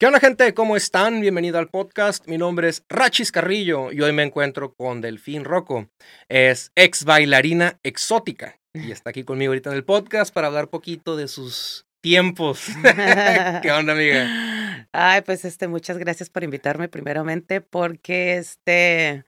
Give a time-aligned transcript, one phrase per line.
[0.00, 0.54] ¿Qué onda gente?
[0.54, 1.20] ¿Cómo están?
[1.20, 2.24] Bienvenido al podcast.
[2.28, 5.88] Mi nombre es Rachis Carrillo y hoy me encuentro con Delfín Rocco.
[6.28, 11.16] Es ex bailarina exótica y está aquí conmigo ahorita en el podcast para hablar poquito
[11.16, 12.66] de sus tiempos.
[13.62, 14.86] ¿Qué onda, amiga?
[14.92, 19.24] Ay, pues este, muchas gracias por invitarme primeramente porque este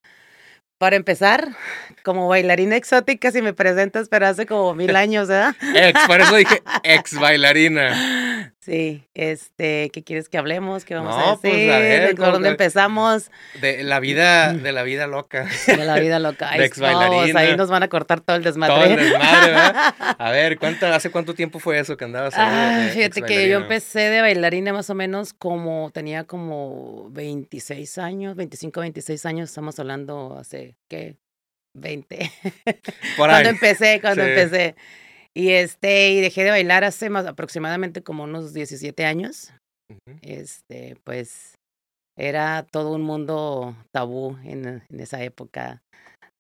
[0.80, 1.46] para empezar,
[2.04, 5.54] como bailarina exótica, si me presentas, pero hace como mil años, ¿verdad?
[5.74, 8.54] Ex, por eso dije ex bailarina.
[8.60, 10.84] Sí, este, ¿qué quieres que hablemos?
[10.84, 11.70] ¿Qué vamos a pues, decir?
[11.72, 13.30] a ver, ¿Por dónde empezamos?
[13.58, 15.48] De la vida, de la vida loca.
[15.66, 16.50] De la vida loca.
[16.58, 17.40] de ex bailarina.
[17.40, 18.74] ahí nos van a cortar todo el desmadre.
[18.74, 19.94] Todo el desmadre, ¿verdad?
[20.18, 24.00] A ver, ¿cuánto, ¿hace cuánto tiempo fue eso que andabas ah, Fíjate que yo empecé
[24.00, 30.36] de bailarina más o menos como, tenía como 26 años, 25, 26 años, estamos hablando
[30.38, 31.16] hace, ¿qué?
[31.72, 32.30] 20.
[33.16, 33.42] Por ahí.
[33.42, 34.74] cuando empecé, cuando empecé.
[35.40, 39.54] Y este, y dejé de bailar hace más aproximadamente como unos 17 años.
[40.20, 41.54] Este, pues
[42.14, 45.82] era todo un mundo tabú en, en, esa época.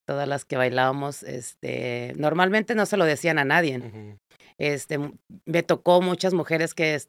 [0.06, 4.18] Todas las que bailábamos, este, normalmente no se lo decían a nadie.
[4.58, 4.98] Este,
[5.46, 7.00] me tocó muchas mujeres que,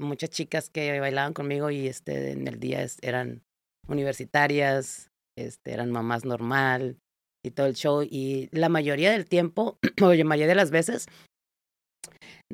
[0.00, 3.44] muchas chicas que bailaban conmigo y este, en el día eran
[3.86, 6.98] universitarias, este, eran mamás normal
[7.44, 8.02] y todo el show.
[8.02, 11.06] Y la mayoría del tiempo, o la mayoría de las veces,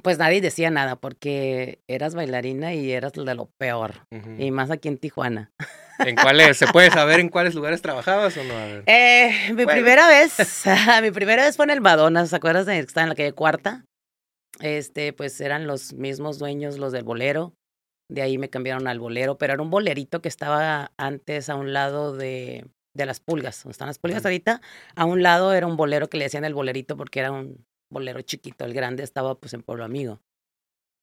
[0.03, 4.07] pues nadie decía nada porque eras bailarina y eras de lo peor.
[4.39, 5.53] Y más aquí en Tijuana.
[5.99, 6.57] ¿En cuáles?
[6.57, 8.55] ¿Se puede saber en cuáles lugares trabajabas o no?
[8.87, 10.35] Eh, mi primera vez,
[11.03, 13.33] mi primera vez fue en el Madonna, ¿se acuerdas de que estaba en la calle
[13.33, 13.85] Cuarta?
[14.61, 17.55] Este, pues eran los mismos dueños, los del bolero.
[18.09, 21.73] De ahí me cambiaron al bolero, pero era un bolerito que estaba antes a un
[21.73, 24.61] lado de, de las pulgas, donde están las pulgas ahorita.
[24.95, 28.23] A un lado era un bolero que le decían el bolerito porque era un bolero
[28.23, 30.21] chiquito, el grande estaba pues en Pueblo Amigo.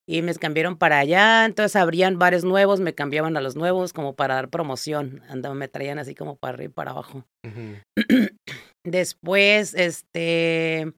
[0.08, 4.16] Y me cambiaron para allá, entonces abrían bares nuevos, me cambiaban a los nuevos como
[4.16, 7.26] para dar promoción, andaban, me traían así como para arriba y para abajo.
[8.84, 10.92] Después, este,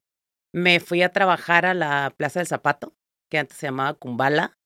[0.54, 2.94] me fui a trabajar a la Plaza del Zapato,
[3.30, 4.56] que antes se llamaba Kumbala.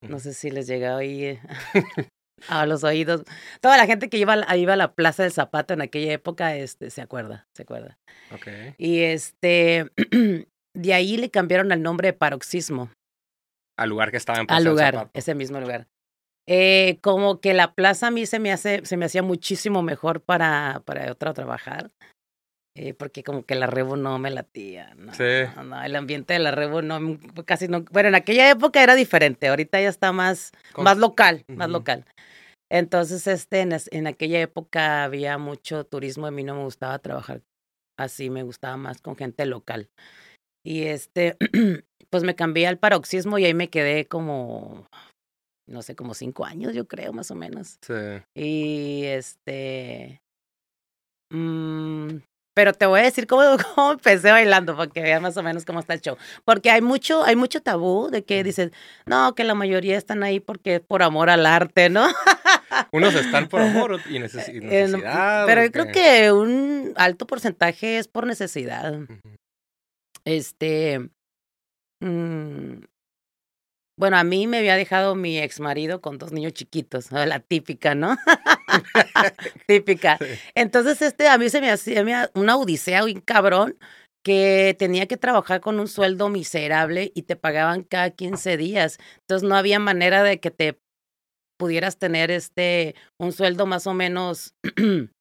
[0.00, 1.38] No sé si les llega ahí
[2.48, 3.24] a los oídos.
[3.60, 6.90] Toda la gente que iba, iba a la Plaza del Zapato en aquella época, este,
[6.90, 7.98] se acuerda, se acuerda.
[8.32, 8.74] Okay.
[8.78, 9.90] Y este,
[10.74, 12.90] De ahí le cambiaron el nombre de paroxismo.
[13.78, 15.86] Al lugar que estaba en Plaza Al lugar, ese mismo lugar.
[16.46, 20.20] Eh, como que la plaza a mí se me hace, se me hacía muchísimo mejor
[20.20, 21.90] para, para otra trabajar.
[22.76, 25.14] Eh, porque como que la Rebo no me latía, ¿no?
[25.14, 25.22] Sí.
[25.64, 29.46] No, el ambiente de la Rebo no, casi no, bueno, en aquella época era diferente,
[29.46, 32.04] ahorita ya está más, más local, más local.
[32.68, 37.42] Entonces, este, en, en, aquella época había mucho turismo, a mí no me gustaba trabajar
[37.96, 39.88] así, me gustaba más con gente local.
[40.64, 41.36] Y este,
[42.10, 44.88] pues me cambié al paroxismo y ahí me quedé como,
[45.68, 47.78] no sé, como cinco años, yo creo, más o menos.
[47.82, 48.22] Sí.
[48.34, 50.20] Y este,
[51.30, 52.16] mmm,
[52.54, 53.42] pero te voy a decir cómo,
[53.74, 56.16] cómo empecé bailando para que veas más o menos cómo está el show.
[56.44, 58.70] Porque hay mucho, hay mucho tabú de que dices,
[59.04, 62.06] no, que la mayoría están ahí porque es por amor al arte, ¿no?
[62.92, 65.46] Unos están por amor y, necesidad.
[65.46, 68.94] Pero yo creo que un alto porcentaje es por necesidad.
[70.24, 71.10] Este,
[72.00, 72.84] mmm,
[73.96, 77.94] bueno, a mí me había dejado mi ex marido con dos niños chiquitos, la típica,
[77.94, 78.16] ¿no?
[79.68, 80.18] típica.
[80.56, 83.78] Entonces, este, a mí se me hacía una odisea, un cabrón,
[84.24, 88.98] que tenía que trabajar con un sueldo miserable y te pagaban cada 15 días.
[89.20, 90.78] Entonces, no había manera de que te
[91.56, 94.54] pudieras tener este, un sueldo más o menos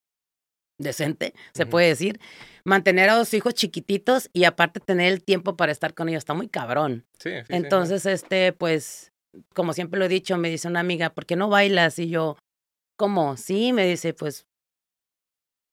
[0.78, 2.20] decente, se puede decir
[2.64, 6.20] mantener a dos hijos chiquititos y aparte tener el tiempo para estar con ellos.
[6.20, 7.06] Está muy cabrón.
[7.20, 9.12] Sí, Entonces, este, pues,
[9.54, 12.00] como siempre lo he dicho, me dice una amiga, ¿por qué no bailas?
[12.00, 12.38] Y yo,
[12.98, 13.38] ¿cómo?
[13.38, 14.46] Sí, me dice, pues,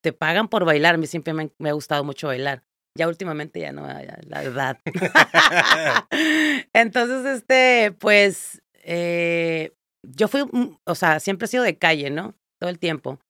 [0.02, 0.94] te pagan por bailar.
[0.94, 2.62] A mí siempre me, ha gustado mucho bailar.
[2.98, 4.80] Ya últimamente ya no, la verdad.
[6.72, 9.72] Entonces, este, pues, eh,
[10.02, 10.42] yo fui,
[10.84, 12.34] o sea, siempre he sido de calle, ¿no?
[12.58, 13.20] Todo el tiempo.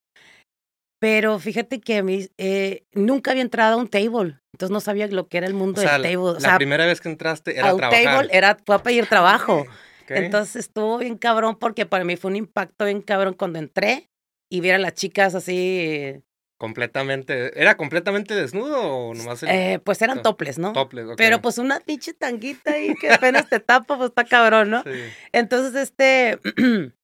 [1.00, 4.38] Pero fíjate que a mí eh, nunca había entrado a un table.
[4.52, 6.16] Entonces no sabía lo que era el mundo del table.
[6.18, 9.66] O la primera vez que entraste era a un table era, fue a pedir trabajo.
[10.08, 14.10] Entonces estuvo bien cabrón porque para mí fue un impacto bien cabrón cuando entré
[14.50, 16.20] y vi a las chicas así.
[16.58, 17.58] Completamente.
[17.58, 19.42] ¿Era completamente desnudo o nomás?
[19.44, 20.74] Eh, pues eran toples, ¿no?
[20.74, 21.14] Toples, ok.
[21.16, 24.82] Pero pues una pinche tanguita ahí que apenas te tapa, pues está cabrón, ¿no?
[24.84, 25.00] Sí.
[25.32, 26.38] Entonces, este.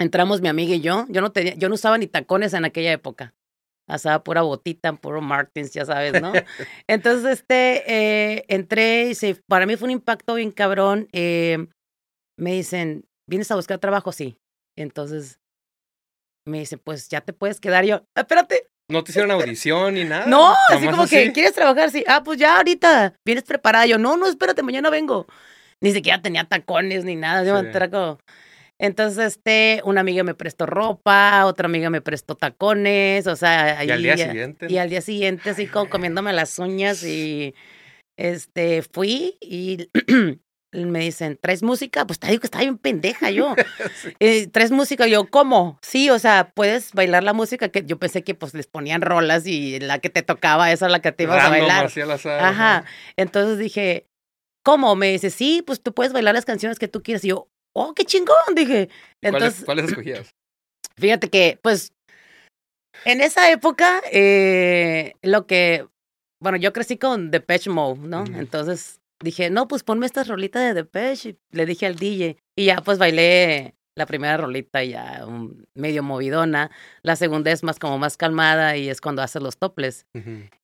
[0.00, 1.06] entramos mi amiga y yo.
[1.08, 3.34] Yo no tenía, yo no usaba ni tacones en aquella época.
[3.86, 6.32] Usaba pura botita, puro Martins, ya sabes, ¿no?
[6.88, 11.08] Entonces, este, eh, entré y se, para mí fue un impacto bien cabrón.
[11.12, 11.66] Eh,
[12.38, 14.12] me dicen, ¿vienes a buscar trabajo?
[14.12, 14.36] Sí.
[14.76, 15.38] entonces
[16.46, 17.84] me dice, pues ya te puedes quedar.
[17.84, 18.68] yo, espérate.
[18.88, 20.26] ¿No te hicieron audición ni nada?
[20.26, 21.90] No, así como que, ¿quieres trabajar?
[21.90, 22.02] Sí.
[22.08, 23.86] Ah, pues ya ahorita, vienes preparada.
[23.86, 25.26] Yo, no, no, espérate, mañana vengo.
[25.80, 27.44] Ni siquiera tenía tacones ni nada.
[27.44, 27.68] Yo sí.
[28.80, 33.90] Entonces, este, una amiga me prestó ropa, otra amiga me prestó tacones, o sea, y
[33.90, 34.66] al día siguiente.
[34.70, 37.54] Y al día siguiente, así como comiéndome las uñas y
[38.16, 39.90] este, fui y
[40.72, 42.06] me dicen, ¿traes música?
[42.06, 43.54] Pues te digo que estaba bien pendeja yo.
[44.18, 45.06] Eh, ¿Traes música?
[45.06, 45.78] Yo, ¿cómo?
[45.82, 49.46] Sí, o sea, puedes bailar la música que yo pensé que pues les ponían rolas
[49.46, 51.90] y la que te tocaba, esa es la que te ibas a bailar.
[52.40, 52.84] Ajá.
[53.16, 54.06] Entonces dije,
[54.62, 54.96] ¿cómo?
[54.96, 57.24] Me dice, sí, pues tú puedes bailar las canciones que tú quieras.
[57.26, 58.88] Y yo, oh, qué chingón, dije.
[59.20, 60.34] Entonces, ¿Cuáles, escogías?
[60.96, 61.92] Fíjate que, pues,
[63.04, 65.86] en esa época, eh, lo que,
[66.42, 68.24] bueno, yo crecí con Depeche Mode, ¿no?
[68.26, 71.36] Entonces dije, no, pues ponme esta rolita de Depeche.
[71.50, 72.36] Le dije al DJ.
[72.56, 75.26] Y ya, pues, bailé la primera rolita ya
[75.74, 76.70] medio movidona.
[77.02, 80.06] La segunda es más como más calmada y es cuando hace los toples.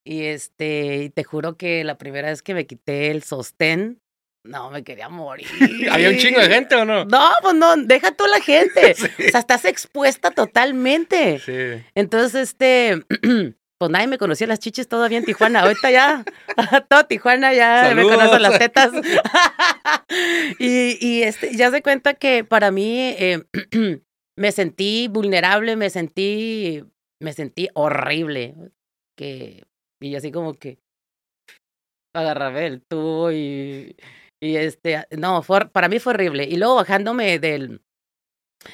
[0.04, 4.00] Y este, te juro que la primera vez que me quité el sostén,
[4.46, 5.46] no, me quería morir.
[5.90, 7.04] ¿Había un chingo de gente o no?
[7.04, 8.94] No, pues no, deja toda la gente.
[9.26, 11.38] O sea, estás expuesta totalmente.
[11.40, 11.84] Sí.
[11.94, 13.02] Entonces, este,
[13.78, 15.62] pues nadie me conocía las chiches todavía en Tijuana.
[15.62, 16.24] Ahorita ya,
[16.88, 18.92] todo Tijuana ya me conocen las tetas.
[20.58, 23.44] y, y este, ya se cuenta que para mí eh,
[24.36, 26.84] me sentí vulnerable, me sentí,
[27.20, 28.54] me sentí horrible.
[29.16, 29.64] Que,
[30.00, 30.78] y así como que
[32.14, 33.96] agarré el tubo y
[34.40, 36.44] y este, no, fue, para mí fue horrible.
[36.44, 37.82] Y luego bajándome del,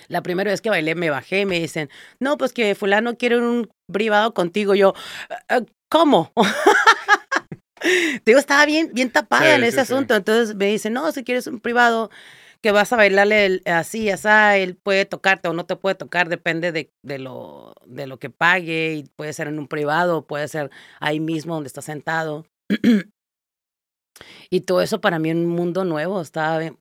[0.08, 3.70] la primera vez que bailé me bajé, me dicen, no, pues que fulano quiere un
[3.90, 4.74] privado contigo.
[4.74, 4.94] Yo,
[5.30, 6.32] ah, ah, ¿cómo?
[8.24, 10.14] Digo, estaba bien, bien tapada en ese asunto.
[10.14, 12.10] Entonces me dicen, no, si quieres un privado
[12.60, 16.70] que vas a bailarle así, así, él puede tocarte o no te puede tocar, depende
[16.70, 20.70] de, de, lo, de lo que pague, y puede ser en un privado, puede ser
[21.00, 22.46] ahí mismo donde está sentado.
[24.50, 26.78] Y todo eso para mí un mundo nuevo, estaba bien.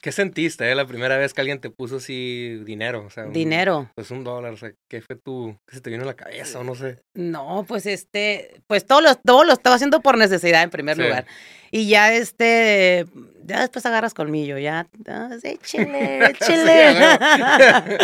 [0.00, 3.04] ¿Qué sentiste eh, la primera vez que alguien te puso así dinero?
[3.04, 3.90] O sea, dinero.
[3.96, 6.60] Pues un dólar, o sea, ¿qué fue tu, qué se te vino a la cabeza
[6.60, 7.02] o no sé?
[7.14, 11.26] No, pues este, pues todo lo, todo lo estaba haciendo por necesidad en primer lugar.
[11.72, 13.06] Y ya este,
[13.44, 16.94] ya después agarras colmillo, ya, ah, sí, chile, chile.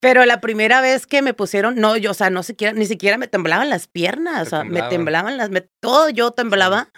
[0.00, 3.16] Pero la primera vez que me pusieron, no, yo, o sea, no siquiera, ni siquiera
[3.16, 6.90] me temblaban las piernas, o sea, me temblaban las, me, todo yo temblaba.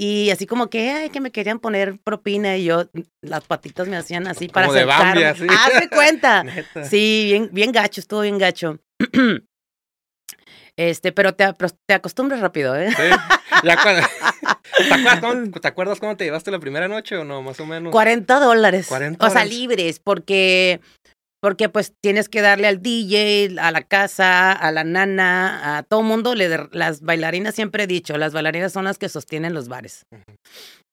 [0.00, 2.88] Y así como que, ay, que me querían poner propina y yo,
[3.20, 5.24] las patitas me hacían así para como acercarme.
[5.24, 6.44] De Bambi, cuenta.
[6.88, 8.78] Sí, bien, bien gacho, estuvo bien gacho.
[10.76, 11.44] Este, pero te,
[11.86, 12.92] te acostumbras rápido, ¿eh?
[12.92, 13.02] Sí.
[13.64, 14.06] Ya cuando,
[14.78, 17.42] ¿te, acuerdas cómo, ¿Te acuerdas cómo te llevaste la primera noche o no?
[17.42, 17.90] Más o menos.
[17.90, 18.86] 40 dólares.
[18.86, 20.80] 40 O sea, libres, porque
[21.40, 26.02] porque pues tienes que darle al DJ, a la casa, a la nana, a todo
[26.02, 26.34] mundo.
[26.34, 30.04] Le, las bailarinas siempre he dicho, las bailarinas son las que sostienen los bares.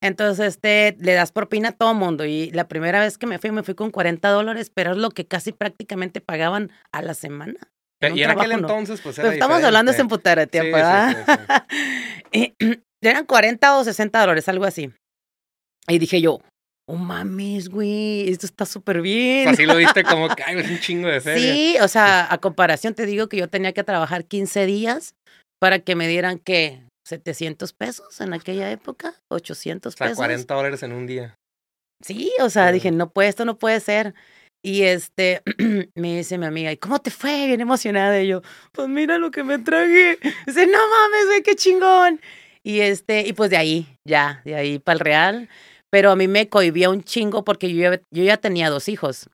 [0.01, 2.25] Entonces, este, le das propina a todo mundo.
[2.25, 5.09] Y la primera vez que me fui, me fui con 40 dólares, pero es lo
[5.09, 7.55] que casi prácticamente pagaban a la semana.
[8.01, 11.65] y en aquel entonces, pues era Estamos hablando de emputar de tiempo, ¿verdad?
[13.01, 14.91] eran 40 o 60 dólares, algo así.
[15.87, 16.39] Y dije yo,
[16.87, 19.49] oh mames, güey, esto está súper bien.
[19.49, 21.53] Así lo viste como que es un chingo de feria.
[21.53, 25.15] Sí, o sea, a comparación te digo que yo tenía que trabajar 15 días
[25.59, 26.83] para que me dieran, ¿qué?
[27.07, 30.13] 700 pesos en aquella época, 800 pesos.
[30.13, 31.35] O sea, 40 dólares en un día.
[32.03, 34.13] Sí, o sea, dije, no puede, esto no puede ser.
[34.63, 35.43] Y este,
[35.95, 37.47] me dice mi amiga, ¿y cómo te fue?
[37.47, 38.19] Bien emocionada.
[38.21, 40.17] Y yo, pues mira lo que me traje.
[40.47, 42.19] Dice, no mames, güey, qué chingón.
[42.63, 45.49] Y este, y pues de ahí, ya, de ahí para el real
[45.89, 49.29] pero a mí me cohibía un chingo porque yo ya, yo ya tenía dos hijos.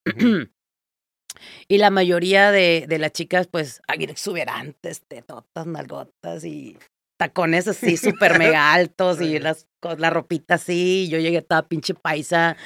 [1.68, 6.78] y la mayoría de, de las chicas, pues, exuberantes, tetotas, nalgotas y
[7.18, 9.68] tacones así súper mega altos y las,
[9.98, 11.08] la ropita así.
[11.10, 12.58] Yo llegué toda pinche paisa.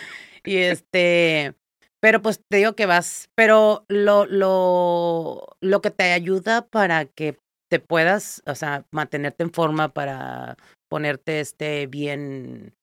[0.45, 1.55] Y este,
[1.99, 7.37] pero pues te digo que vas, pero lo, lo, lo que te ayuda para que
[7.69, 10.55] te puedas, o sea, mantenerte en forma para
[10.87, 12.75] ponerte este bien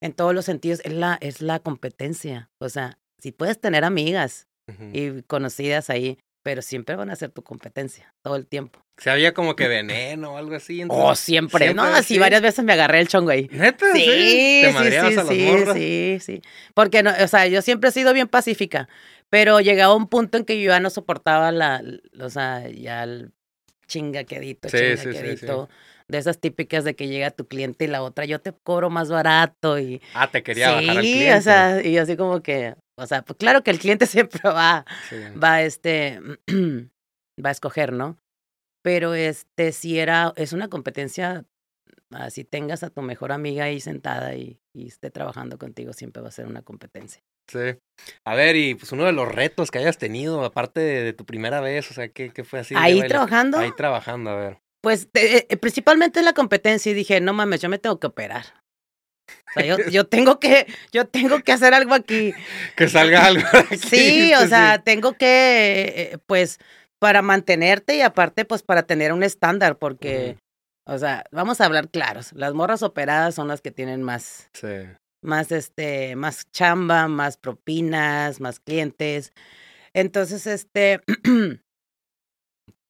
[0.00, 2.50] en todos los sentidos, es la, es la competencia.
[2.58, 4.46] O sea, si puedes tener amigas
[4.92, 8.80] y conocidas ahí, pero siempre van a ser tu competencia, todo el tiempo.
[8.96, 10.82] ¿Se había como que veneno o algo así?
[10.88, 11.74] oh, siempre.
[11.74, 13.48] no, así varias veces me agarré el chongo ahí.
[13.50, 13.86] ¿Neta?
[13.92, 16.42] Sí, sí, sí, sí, sí, sí.
[16.72, 18.88] Porque, no, o sea, yo siempre he sido bien pacífica,
[19.28, 21.82] pero llegaba un punto en que yo ya no soportaba la,
[22.20, 23.32] o sea, ya el
[23.86, 25.68] chingaquedito, chingaquedito
[26.10, 29.10] de esas típicas de que llega tu cliente y la otra, yo te cobro más
[29.10, 30.02] barato y...
[30.14, 31.34] Ah, te quería bajar al cliente.
[31.34, 34.84] o sea, y así como que, o sea, pues claro que el cliente siempre va,
[35.42, 36.20] va, este,
[37.44, 38.18] va a escoger, ¿no?
[38.82, 41.44] Pero este, si era, es una competencia,
[42.10, 46.28] así tengas a tu mejor amiga ahí sentada y, y esté trabajando contigo, siempre va
[46.28, 47.22] a ser una competencia.
[47.46, 47.76] Sí.
[48.24, 51.60] A ver, y pues uno de los retos que hayas tenido, aparte de, tu primera
[51.60, 52.74] vez, o sea, ¿qué, qué fue así?
[52.76, 53.58] Ahí trabajando.
[53.58, 54.58] Ahí trabajando, a ver.
[54.80, 58.46] Pues eh, eh, principalmente la competencia y dije, no mames, yo me tengo que operar.
[59.28, 62.32] O sea, yo, yo, tengo que, yo tengo que hacer algo aquí.
[62.76, 63.76] que salga algo aquí.
[63.76, 66.58] Sí, o sea, tengo que, eh, pues,
[66.98, 70.38] para mantenerte y aparte, pues, para tener un estándar, porque,
[70.86, 74.86] o sea, vamos a hablar claros, las morras operadas son las que tienen más, sí.
[75.22, 79.32] más, este, más chamba, más propinas, más clientes.
[79.92, 81.00] Entonces, este,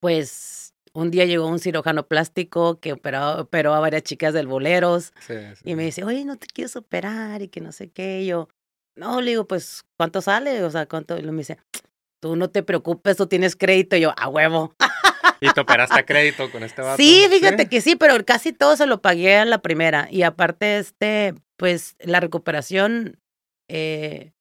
[0.01, 5.13] pues, un día llegó un cirujano plástico que operó, operó a varias chicas del Boleros
[5.65, 7.43] y me dice, oye, ¿no te quieres operar?
[7.43, 8.23] Y que no sé qué.
[8.23, 8.49] Y yo,
[8.97, 10.63] no, le digo, pues, ¿cuánto sale?
[10.65, 11.19] O sea, ¿cuánto?
[11.19, 11.59] Y me dice,
[12.21, 13.97] tú no te preocupes, tú tienes crédito.
[13.97, 14.75] Y yo, a huevo.
[15.41, 16.97] ¿Y te operaste a crédito con este vato?
[16.97, 20.09] Sí, fíjate que sí, pero casi todo se lo pagué a la primera.
[20.11, 23.19] Y aparte, este, pues, la recuperación
[23.69, 24.33] eh,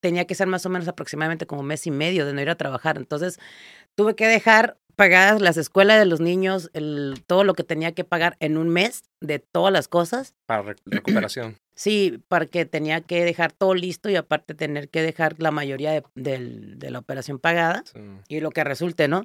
[0.00, 2.50] tenía que ser más o menos aproximadamente como un mes y medio de no ir
[2.50, 2.96] a trabajar.
[2.96, 3.38] Entonces,
[3.94, 8.04] tuve que dejar pagadas las escuelas de los niños, el, todo lo que tenía que
[8.04, 10.34] pagar en un mes de todas las cosas.
[10.46, 11.56] Para recuperación.
[11.80, 16.04] Sí, porque tenía que dejar todo listo y aparte tener que dejar la mayoría de,
[16.14, 17.84] de la operación pagada
[18.28, 19.24] y lo que resulte, ¿no?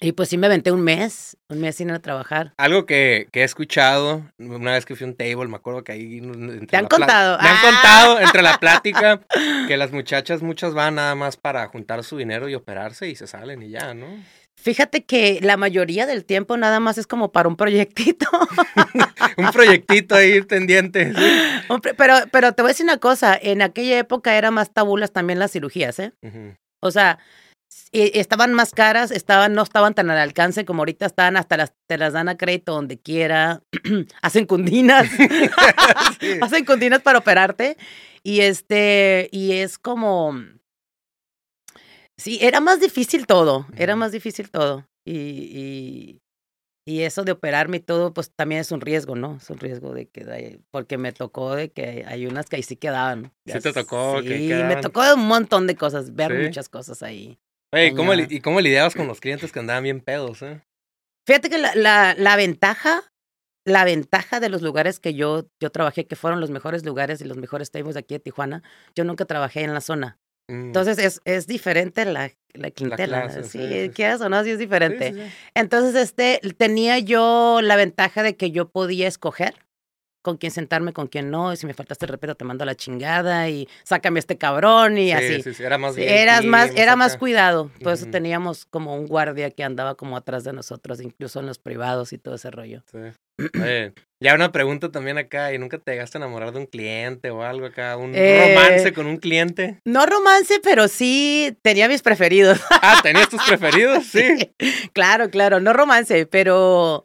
[0.00, 2.52] Y pues sí me aventé un mes, un mes sin ir a trabajar.
[2.56, 5.92] Algo que, que he escuchado, una vez que fui a un table, me acuerdo que
[5.92, 6.20] ahí...
[6.68, 7.38] ¿Te han contado?
[7.42, 7.62] Me han ah.
[7.62, 9.20] contado entre la plática
[9.66, 13.26] que las muchachas, muchas van nada más para juntar su dinero y operarse y se
[13.26, 14.06] salen y ya, ¿no?
[14.60, 18.26] Fíjate que la mayoría del tiempo nada más es como para un proyectito.
[19.36, 21.12] un proyectito ahí pendiente.
[21.96, 25.38] Pero, pero te voy a decir una cosa, en aquella época eran más tabulas también
[25.38, 26.12] las cirugías, ¿eh?
[26.80, 27.18] O sea,
[27.92, 31.98] estaban más caras, estaban, no estaban tan al alcance como ahorita están, hasta las, te
[31.98, 33.62] las dan a crédito donde quiera,
[34.22, 35.08] hacen cundinas,
[36.42, 37.76] hacen cundinas para operarte.
[38.22, 40.34] Y este, y es como,
[42.16, 44.86] sí, era más difícil todo, era más difícil todo.
[45.04, 46.20] Y, y,
[46.84, 49.36] y, eso de operarme y todo, pues también es un riesgo, ¿no?
[49.36, 52.76] Es un riesgo de que, porque me tocó de que hay unas que ahí sí
[52.76, 53.32] quedaban.
[53.46, 54.20] Sí, te tocó.
[54.20, 57.38] Sí, me tocó un montón de cosas, ver muchas cosas ahí.
[57.72, 60.62] Oye, ¿cómo, ¿y cómo lidiabas con los clientes que andaban bien pedos, eh?
[61.26, 63.02] Fíjate que la, la, la, ventaja,
[63.66, 67.24] la ventaja de los lugares que yo, yo trabajé, que fueron los mejores lugares y
[67.24, 68.62] los mejores tables de aquí de Tijuana,
[68.94, 70.18] yo nunca trabajé en la zona.
[70.48, 70.68] Mm.
[70.68, 73.30] Entonces es, es diferente la, la clientela.
[73.42, 74.42] sí, sí, ¿qué o no?
[74.42, 75.30] Sí, es diferente.
[75.54, 79.67] Entonces, este, tenía yo la ventaja de que yo podía escoger
[80.22, 82.66] con quién sentarme, con quién no, y si me faltaste el respeto te mando a
[82.66, 85.42] la chingada y sácame este cabrón y así.
[85.42, 87.70] Sí, sí, era más Eras más, era más cuidado.
[87.82, 91.58] Por eso teníamos como un guardia que andaba como atrás de nosotros, incluso en los
[91.58, 92.82] privados y todo ese rollo.
[92.90, 92.98] Sí.
[94.20, 97.42] ya una pregunta también acá, ¿y nunca te llegaste a enamorar de un cliente o
[97.42, 97.96] algo acá?
[97.96, 99.78] ¿Un eh, romance con un cliente?
[99.84, 102.60] No romance, pero sí tenía mis preferidos.
[102.70, 104.04] Ah, ¿tenías tus preferidos?
[104.04, 104.52] sí.
[104.92, 107.04] Claro, claro, no romance, pero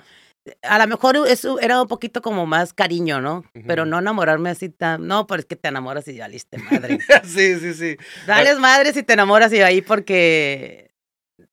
[0.62, 3.44] a lo mejor eso era un poquito como más cariño, ¿no?
[3.68, 5.08] Pero no enamorarme así tan.
[5.08, 7.00] No, pero es que te enamoras y ya liste madre.
[7.24, 7.98] sí, sí, sí.
[8.28, 10.93] Dales madre si te enamoras y ahí porque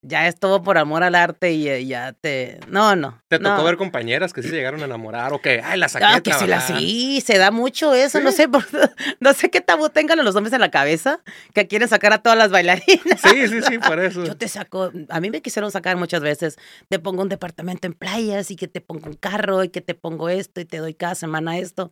[0.03, 2.59] ya es todo por amor al arte y eh, ya te.
[2.69, 3.21] No, no.
[3.29, 6.21] ¿Te tocó ver compañeras que sí llegaron a enamorar o que, ay, la saqué ah,
[6.21, 8.21] que sí, la, sí, se da mucho eso.
[8.21, 8.49] No sé
[9.21, 11.21] no sé qué tabú tengan los hombres en la cabeza
[11.53, 13.21] que quieren sacar a todas las bailarinas.
[13.21, 14.25] Sí, sí, sí, por eso.
[14.25, 14.91] Yo te saco.
[15.11, 16.57] A mí me quisieron sacar muchas veces.
[16.89, 19.95] Te pongo un departamento en playas y que te pongo un carro y que te
[19.95, 21.91] pongo esto y te doy cada semana esto.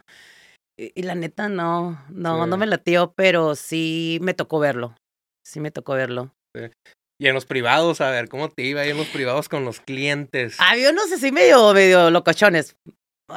[0.79, 4.95] Y, la neta, no, no, no me latió, pero sí me tocó verlo.
[5.45, 6.33] Sí me tocó verlo.
[6.55, 6.71] Sí.
[7.21, 9.81] Y en los privados, a ver, ¿cómo te iba ahí en los privados con los
[9.81, 10.57] clientes?
[10.61, 12.77] Había unos así medio, medio locochones.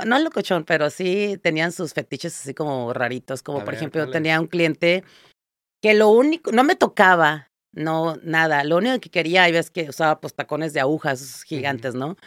[0.06, 3.42] No locochón, pero sí tenían sus fetiches así como raritos.
[3.42, 5.04] Como por ejemplo, yo tenía un cliente
[5.82, 8.64] que lo único, no me tocaba, no, nada.
[8.64, 12.18] Lo único que quería, y ves que usaba pues tacones de agujas gigantes, ¿no?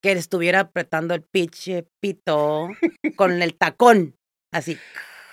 [0.00, 2.68] Que estuviera apretando el pinche pito
[3.16, 4.16] con el tacón,
[4.52, 4.78] así.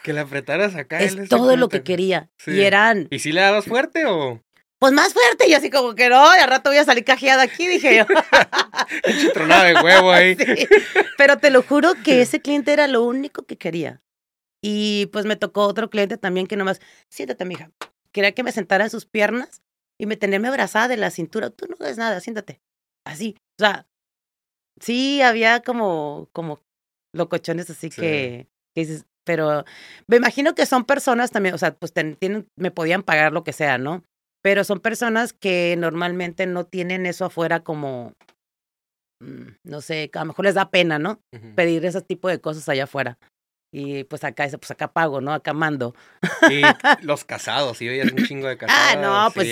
[0.03, 0.99] Que le apretaras acá.
[0.99, 2.29] Es todo lo que quería.
[2.47, 3.07] Y eran.
[3.11, 4.41] ¿Y si le dabas fuerte o?
[4.79, 5.47] Pues más fuerte.
[5.49, 8.05] Y así como que no, y al rato voy a salir cajeada aquí, dije yo.
[9.33, 10.37] tronada de huevo ahí.
[11.17, 14.01] Pero te lo juro que ese cliente era lo único que quería.
[14.61, 17.71] Y pues me tocó otro cliente también que nomás, siéntate, mija.
[18.11, 19.61] Quería que me sentara en sus piernas
[19.99, 21.49] y me tenerme abrazada de la cintura.
[21.49, 22.61] Tú no hagas nada, siéntate.
[23.05, 23.35] Así.
[23.59, 23.87] O sea,
[24.79, 26.61] sí, había como, como
[27.13, 29.65] locochones así que, que dices, pero
[30.07, 33.53] me imagino que son personas también, o sea, pues tienen, me podían pagar lo que
[33.53, 34.03] sea, ¿no?
[34.47, 38.13] Pero son personas que normalmente no tienen eso afuera como,
[39.19, 41.19] mm, no sé, a lo mejor les da pena, ¿no?
[41.53, 43.17] Pedir ese tipo de cosas allá afuera.
[43.71, 45.33] Y pues acá, pues acá pago, ¿no?
[45.33, 45.93] Acá mando.
[46.49, 46.61] Y
[47.05, 48.83] los casados, sí, es un chingo de casados.
[48.89, 49.47] Ah, no, pues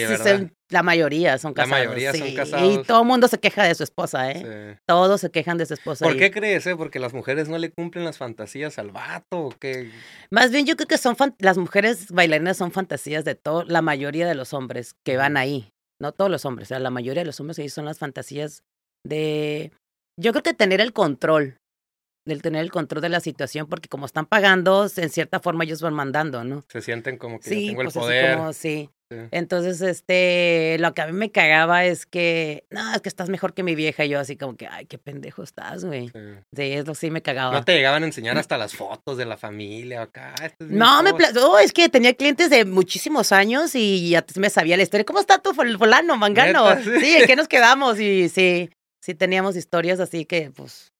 [0.70, 1.72] la mayoría son casados.
[1.72, 2.74] La mayoría son casados.
[2.74, 4.80] Y todo el mundo se queja de su esposa, ¿eh?
[4.88, 6.06] Todos se quejan de su esposa.
[6.06, 6.76] ¿Por qué crees, eh?
[6.76, 9.92] Porque las mujeres no le cumplen las fantasías al vato, ¿o qué?
[10.32, 14.28] Más bien yo creo que son las mujeres bailarinas son fantasías de todo, la mayoría
[14.28, 15.70] de los hombres que van ahí.
[16.02, 18.64] No todos los hombres, o sea, la mayoría de los hombres ahí son las fantasías
[19.06, 19.72] de...
[20.20, 21.58] Yo creo que tener el control,
[22.26, 25.82] del tener el control de la situación, porque como están pagando, en cierta forma ellos
[25.82, 26.64] van mandando, ¿no?
[26.68, 28.38] Se sienten como que sí, tengo el pues poder.
[28.38, 28.90] como, sí.
[29.32, 33.54] Entonces, este, lo que a mí me cagaba es que, no, es que estás mejor
[33.54, 34.04] que mi vieja.
[34.04, 36.10] Y yo así como que, ay, qué pendejo estás, güey.
[36.10, 36.74] Sí.
[36.74, 37.54] eso sí me cagaba.
[37.54, 40.34] No te llegaban a enseñar hasta las fotos de la familia acá.
[40.42, 44.76] Este no, me oh, es que tenía clientes de muchísimos años y ya me sabía
[44.76, 45.06] la historia.
[45.06, 46.76] ¿Cómo está tu fulano, mangano?
[46.82, 48.00] Sí, ¿en qué nos quedamos?
[48.00, 50.95] Y sí, sí teníamos historias así que, pues,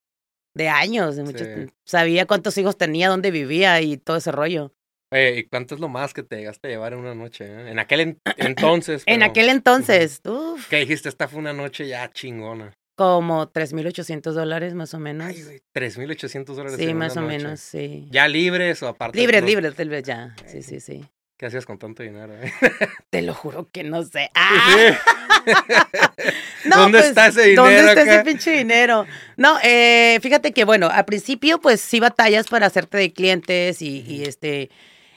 [0.56, 1.16] de años.
[1.18, 4.74] De Sabía cuántos hijos tenía, dónde vivía y todo ese rollo.
[5.12, 7.46] Oye, ¿y cuánto es lo más que te llegaste a llevar en una noche?
[7.46, 7.70] Eh?
[7.70, 9.04] En aquel entonces.
[9.06, 10.68] en aquel entonces, uff.
[10.68, 11.10] ¿Qué dijiste?
[11.10, 12.74] Esta fue una noche ya chingona.
[12.98, 15.28] Como 3.800 dólares más o menos.
[15.28, 16.78] Ay, güey, 3.800 dólares.
[16.80, 18.08] Sí, más o menos, sí.
[18.10, 19.20] ¿Ya libres o aparte?
[19.20, 20.34] Libres, libres, tal vez ya.
[20.48, 21.06] Sí, sí, sí.
[21.38, 22.34] ¿Qué hacías con tanto dinero?
[22.34, 22.52] Eh?
[23.10, 24.32] Te lo juro que no sé.
[24.36, 24.98] ¡Ah!
[26.66, 27.64] ¿Dónde pues, está ese dinero?
[27.64, 29.06] ¿Dónde está ese pinche dinero?
[29.36, 34.24] No, eh, fíjate que bueno, al principio pues sí batallas para hacerte de clientes y,
[34.24, 34.72] este,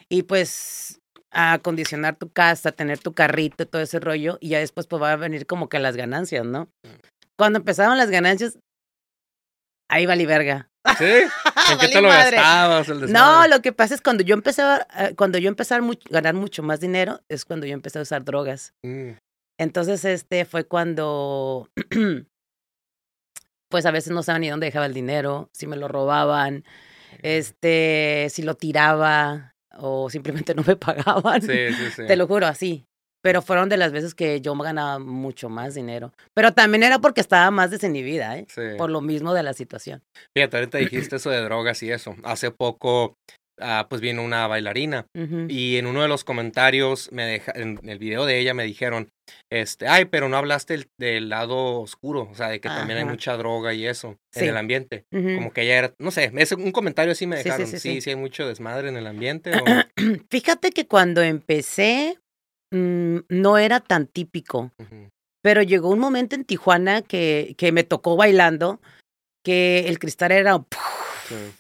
[0.09, 5.01] y pues acondicionar tu casa, tener tu carrito, todo ese rollo, y ya después pues
[5.01, 6.69] va a venir como que las ganancias, ¿no?
[7.37, 8.59] Cuando empezaron las ganancias,
[9.89, 10.69] ahí vali verga.
[10.97, 11.05] ¿Sí?
[11.73, 12.89] ¿En qué te lo gastabas?
[12.89, 15.81] no, lo que pasa es cuando yo empecé a, eh, cuando yo empecé a
[16.11, 18.75] ganar mucho más dinero, es cuando yo empecé a usar drogas.
[18.83, 19.11] Mm.
[19.59, 21.69] Entonces, este fue cuando,
[23.69, 26.65] pues a veces no sabía ni dónde dejaba el dinero, si me lo robaban,
[27.23, 31.43] este, si lo tiraba o simplemente no me pagaban.
[31.43, 32.07] Sí, sí, sí.
[32.07, 32.88] Te lo juro, así.
[33.29, 36.15] Pero fueron de las veces que yo ganaba mucho más dinero.
[36.33, 38.47] Pero también era porque estaba más desinhibida, ¿eh?
[38.49, 38.63] Sí.
[38.79, 40.03] Por lo mismo de la situación.
[40.35, 42.17] Fíjate, ahorita dijiste eso de drogas y eso.
[42.25, 43.19] Hace poco
[43.61, 45.07] Ah, pues vino una bailarina
[45.49, 49.11] y en uno de los comentarios me deja, en el video de ella me dijeron,
[49.51, 53.37] este, ay, pero no hablaste del, lado oscuro, o sea, de que también hay mucha
[53.37, 55.05] droga y eso en el ambiente.
[55.11, 58.17] Como que ella era, no sé, es un comentario así me dejaron, sí, sí, hay
[58.17, 59.51] mucho desmadre en el ambiente.
[60.31, 62.19] Fíjate que cuando empecé
[62.71, 64.73] mm, no era tan típico,
[65.43, 68.81] pero llegó un momento en Tijuana que, que me tocó bailando
[69.45, 70.65] que el cristal era...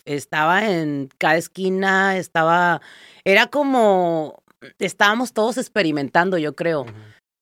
[0.06, 2.80] Estaba en cada esquina, estaba,
[3.24, 4.42] era como,
[4.78, 6.86] estábamos todos experimentando, yo creo.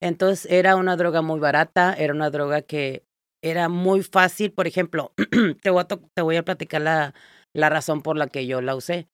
[0.02, 3.04] Entonces era una droga muy barata, era una droga que
[3.42, 4.52] era muy fácil.
[4.52, 5.12] Por ejemplo,
[5.62, 7.14] te voy a, te voy a platicar la,
[7.54, 9.08] la razón por la que yo la usé.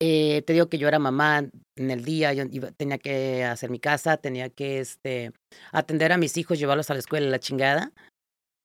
[0.00, 2.44] Eh, te digo que yo era mamá en el día, yo
[2.76, 5.32] tenía que hacer mi casa, tenía que este,
[5.72, 7.92] atender a mis hijos, llevarlos a la escuela, la chingada.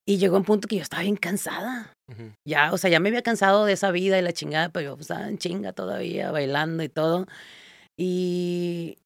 [0.06, 1.94] Y llegó un punto que yo estaba bien cansada.
[2.46, 5.00] Ya, o sea, ya me había cansado de esa vida y la chingada, pero yo
[5.00, 7.28] estaba en chinga todavía, bailando y todo.
[7.98, 8.98] Y,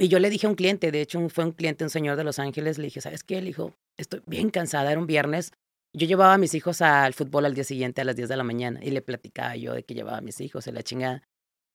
[0.00, 2.24] y yo le dije a un cliente, de hecho fue un cliente, un señor de
[2.24, 3.40] Los Ángeles, le dije, ¿sabes qué?
[3.42, 5.52] Le dijo, estoy bien cansada, era un viernes.
[5.94, 8.44] Yo llevaba a mis hijos al fútbol al día siguiente a las 10 de la
[8.44, 11.22] mañana y le platicaba yo de que llevaba a mis hijos y la chingada.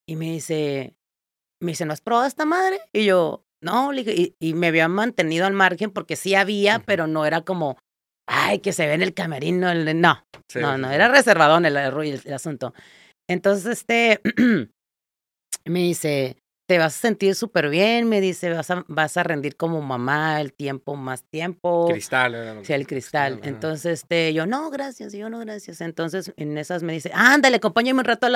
[0.08, 0.96] Y me dice,
[1.62, 2.82] me dice, ¿no has probado esta madre?
[2.92, 7.08] Y yo, no, le dije, y, me había mantenido al margen porque sí había, pero
[7.08, 7.78] no era como
[8.28, 12.34] ay, que se ve en el camerino, el, no, no, no, era reservadón el, el,
[12.34, 12.74] asunto.
[13.28, 14.22] Entonces, este,
[15.66, 19.58] me dice, te vas a sentir súper bien, me dice, vas a, vas a rendir
[19.58, 21.88] como mamá el tiempo, más tiempo.
[21.90, 22.62] Cristal.
[22.64, 23.42] sí, el cristal.
[23.44, 25.82] Entonces, este, yo, no, gracias, yo, no, gracias.
[25.82, 28.28] Entonces, en esas me dice, ándale, acompáñame un rato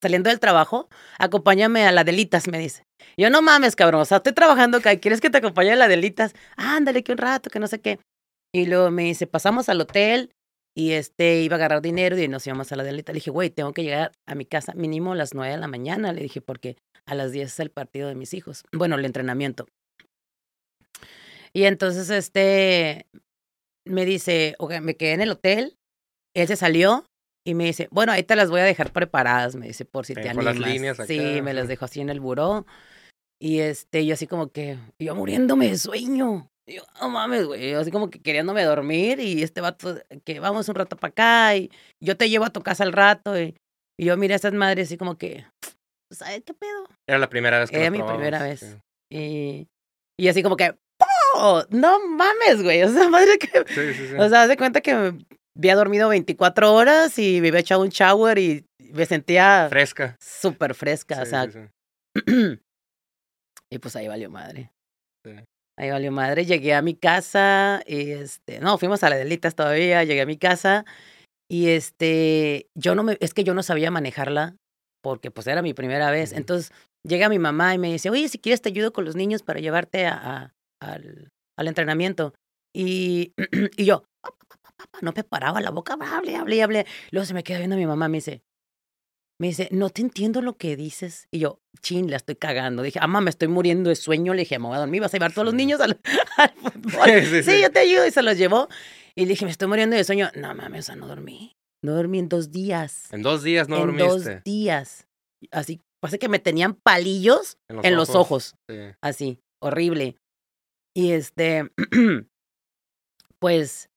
[0.00, 2.84] saliendo del trabajo, acompáñame a la delitas, me dice.
[3.16, 5.88] Yo, no mames, cabrón, o sea, estoy trabajando acá, ¿quieres que te acompañe a la
[5.88, 6.34] delitas?
[6.56, 7.98] Ándale, que un rato, que no sé qué.
[8.52, 10.30] Y luego me dice, pasamos al hotel
[10.78, 13.12] y este iba a agarrar dinero y nos íbamos a la delita.
[13.12, 15.66] Le dije, güey, tengo que llegar a mi casa mínimo a las nueve de la
[15.66, 16.12] mañana.
[16.12, 18.62] Le dije, porque a las diez es el partido de mis hijos.
[18.70, 19.66] Bueno, el entrenamiento.
[21.52, 23.06] Y entonces este
[23.84, 25.76] me dice, okay, me quedé en el hotel,
[26.32, 27.06] él se salió
[27.44, 30.14] y me dice, bueno, ahí te las voy a dejar preparadas, me dice, por si
[30.14, 30.44] te animas.
[30.44, 32.66] Las líneas Sí, me las dejó así en el buró.
[33.40, 36.48] Y este, yo así como que, yo muriéndome de sueño.
[36.68, 40.68] Y yo, no mames, güey, así como que queriéndome dormir y este vato, que vamos
[40.68, 41.70] un rato para acá y
[42.02, 43.56] yo te llevo a tu casa al rato y,
[44.00, 45.44] yo miré a estas madres así como que,
[46.12, 46.86] ¿sabes qué pedo?
[47.08, 48.78] Era la primera vez que Era mi primera vez.
[49.10, 49.66] Y,
[50.16, 50.76] y así como que,
[51.34, 51.62] ¡Oh!
[51.70, 52.82] No mames, güey.
[52.84, 53.48] O sea, madre que.
[53.66, 54.14] Sí, sí, sí.
[54.16, 55.14] O sea, haz de cuenta que
[55.56, 59.66] había dormido 24 horas y me había echado un shower y me sentía.
[59.68, 60.16] Fresca.
[60.20, 61.48] Súper fresca, o sea.
[63.70, 64.70] y pues ahí valió madre.
[65.78, 66.44] Ahí valió madre.
[66.44, 68.58] Llegué a mi casa y este.
[68.58, 70.02] No, fuimos a la delitas todavía.
[70.02, 70.84] Llegué a mi casa
[71.48, 72.66] y este.
[72.74, 73.16] Yo no me.
[73.20, 74.56] Es que yo no sabía manejarla
[75.02, 76.32] porque pues era mi primera vez.
[76.32, 76.72] Entonces
[77.06, 79.60] llega mi mamá y me dice, oye, si quieres te ayudo con los niños para
[79.60, 82.34] llevarte a, al, al entrenamiento.
[82.74, 83.32] Y,
[83.76, 84.02] y yo,
[85.00, 86.86] no me paraba la boca, hable, hable, hable.
[87.12, 88.42] Luego se me queda viendo mi mamá, me dice,
[89.40, 91.28] me dice, no te entiendo lo que dices.
[91.30, 92.82] Y yo, chin, la estoy cagando.
[92.82, 94.34] Dije, mamá, me estoy muriendo de sueño.
[94.34, 96.00] Le dije, me voy a dormir, vas a llevar todos los niños al,
[96.56, 97.44] fútbol.
[97.44, 98.06] Sí, yo te ayudo.
[98.06, 98.68] Y se los llevó.
[99.14, 100.30] Y le dije, me estoy muriendo de sueño.
[100.34, 101.56] No mames, o sea, no dormí.
[101.84, 103.12] No dormí en dos días.
[103.12, 104.04] En dos días no en dormiste.
[104.04, 105.06] En dos días.
[105.52, 108.56] Así, pasa que me tenían palillos en los ojos.
[109.00, 110.16] Así, horrible.
[110.96, 111.70] Y este,
[113.38, 113.88] pues,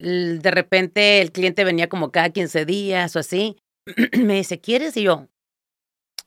[0.00, 3.56] de repente el cliente venía como cada 15 días o así.
[4.18, 4.96] me dice, ¿quieres?
[4.96, 5.28] Y yo,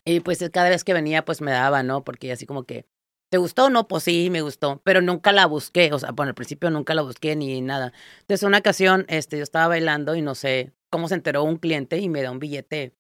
[0.08, 2.06] y pues cada vez que venía, pues me daba, ¿no?
[2.06, 2.86] Porque así como que,
[3.30, 3.90] ¿te gustó o no?
[3.90, 7.02] Pues sí, me gustó, pero nunca la busqué, o sea, bueno, al principio nunca la
[7.02, 7.92] busqué ni nada.
[8.22, 11.98] Entonces, una ocasión, este, yo estaba bailando y no sé cómo se enteró un cliente
[11.98, 12.96] y me da un billete,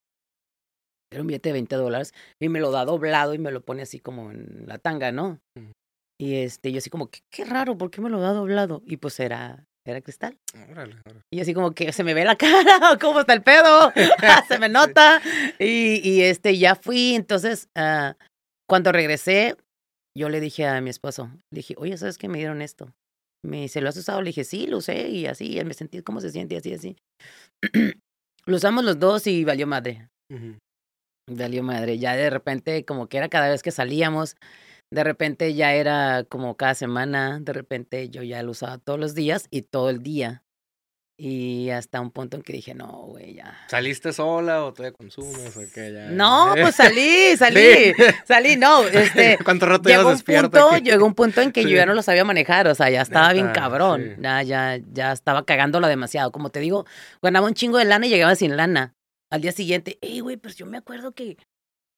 [1.09, 3.83] era un billete de 20 dólares, y me lo da doblado y me lo pone
[3.83, 5.39] así como en la tanga, ¿no?
[5.55, 5.71] Mm.
[6.19, 8.81] Y este, yo así como, qué, qué raro, ¿por qué me lo da doblado?
[8.85, 10.37] Y pues era, era cristal.
[11.31, 13.91] Y así como que se me ve la cara, ¿cómo está el pedo?
[14.47, 15.21] se me nota.
[15.59, 18.13] Y, y este, ya fui, entonces, uh,
[18.67, 19.55] cuando regresé,
[20.17, 22.93] yo le dije a mi esposo, le dije, oye, ¿sabes qué me dieron esto?
[23.45, 24.21] Me dice, ¿lo has usado?
[24.21, 26.57] Le dije, sí, lo usé y así, y él me sentí, ¿cómo se siente?
[26.57, 26.97] Así, así.
[28.45, 30.09] lo usamos los dos y valió madre.
[31.29, 31.97] Valió madre.
[31.97, 34.35] Ya de repente, como que era cada vez que salíamos,
[34.91, 39.15] de repente ya era como cada semana, de repente yo ya lo usaba todos los
[39.15, 40.43] días y todo el día.
[41.19, 43.57] Y hasta un punto en que dije, no, güey, ya.
[43.69, 45.91] ¿Saliste sola o todavía consumes o qué?
[45.91, 47.91] Ya, no, pues salí, salí,
[48.25, 48.83] salí, no.
[48.85, 52.03] Este, ¿Cuánto rato llegó un punto, Llegó un punto en que yo ya no lo
[52.03, 54.17] sabía manejar, o sea, ya estaba bien cabrón.
[54.21, 56.31] Ya, ya, ya estaba cagándolo demasiado.
[56.31, 56.85] Como te digo,
[57.19, 58.93] ganaba un chingo de lana y llegaba sin lana.
[59.31, 61.37] Al día siguiente, ey, güey, pues yo me acuerdo que,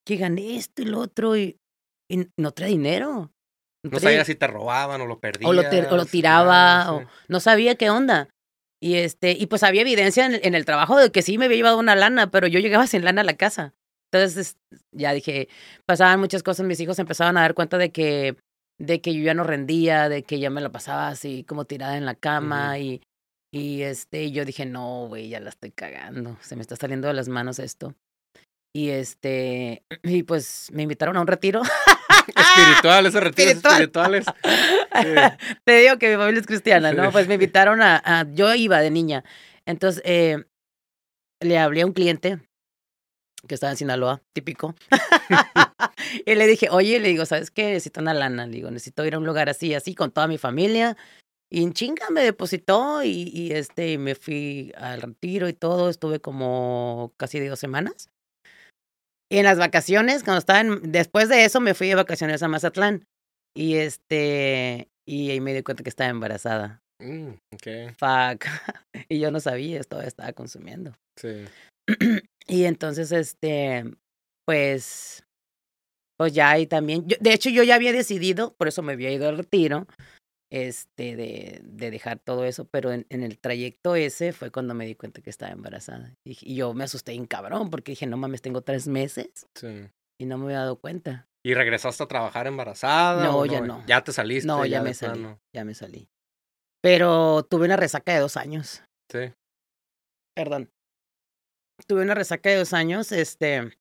[0.06, 1.36] que gané esto y lo otro.
[1.36, 1.58] Y
[2.10, 3.32] y no trae dinero.
[3.84, 5.50] No, sabía si te robaban o lo perdían.
[5.50, 8.28] O lo, o lo tiraba, o no sabía qué onda.
[8.82, 11.78] Y este, y pues había evidencia en, el trabajo de que sí me había llevado
[11.78, 13.74] una lana, pero yo llegaba sin lana a la casa.
[14.12, 14.58] Entonces,
[14.92, 15.50] ya dije,
[15.86, 18.38] pasaban muchas cosas, mis hijos empezaban a dar cuenta de que,
[18.80, 21.96] de que yo ya no rendía, de que ya me la pasaba así como tirada
[21.96, 23.02] en la cama y,
[23.54, 27.14] y este, yo dije, no, güey, ya la estoy cagando, se me está saliendo de
[27.14, 27.94] las manos esto.
[28.74, 31.62] Y este, y pues me invitaron a un retiro.
[32.58, 34.26] Espiritual, esos retiros espirituales.
[35.64, 37.12] Te digo que mi familia es cristiana, ¿no?
[37.12, 39.24] Pues me invitaron a, yo iba de niña.
[39.66, 40.44] Entonces, eh,
[41.42, 42.40] le hablé a un cliente
[43.48, 44.76] que estaba en Sinaloa, típico.
[46.26, 47.66] y le dije, oye, le digo, ¿sabes qué?
[47.68, 48.46] Necesito una lana.
[48.46, 50.98] Le digo, necesito ir a un lugar así, así, con toda mi familia.
[51.50, 55.90] Y en chinga me depositó y, y este, me fui al retiro y todo.
[55.90, 58.10] Estuve como casi de dos semanas.
[59.32, 62.48] Y en las vacaciones, cuando estaba en, después de eso me fui de vacaciones a
[62.48, 63.06] Mazatlán.
[63.56, 66.82] Y este, y ahí me di cuenta que estaba embarazada.
[67.00, 67.90] Mm, okay.
[67.90, 68.46] Fuck.
[69.10, 70.94] y yo no sabía, todavía estaba consumiendo.
[71.16, 71.46] Sí.
[72.48, 73.86] y entonces, este,
[74.46, 75.24] pues,
[76.18, 79.12] pues ya y también, yo, de hecho yo ya había decidido, por eso me había
[79.12, 79.88] ido al retiro,
[80.50, 84.86] este, de, de dejar todo eso, pero en, en, el trayecto ese fue cuando me
[84.86, 86.16] di cuenta que estaba embarazada.
[86.24, 89.48] Y, yo me asusté en cabrón porque dije, no mames, tengo tres meses.
[89.56, 89.90] Sí.
[90.20, 91.28] Y no me había dado cuenta.
[91.44, 93.24] ¿Y regresaste a trabajar embarazada?
[93.24, 93.86] No, ya no.
[93.86, 94.48] ¿Ya te saliste?
[94.48, 95.26] No, ya, me salí.
[95.54, 96.10] Ya me salí.
[96.82, 98.84] Pero tuve una resaca de dos años.
[99.10, 99.32] Sí.
[100.36, 100.70] Perdón.
[101.88, 103.72] Tuve una resaca de dos años, este,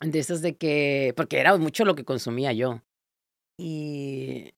[0.00, 2.82] de esas de que, porque era mucho lo que consumía yo.
[3.58, 4.52] Y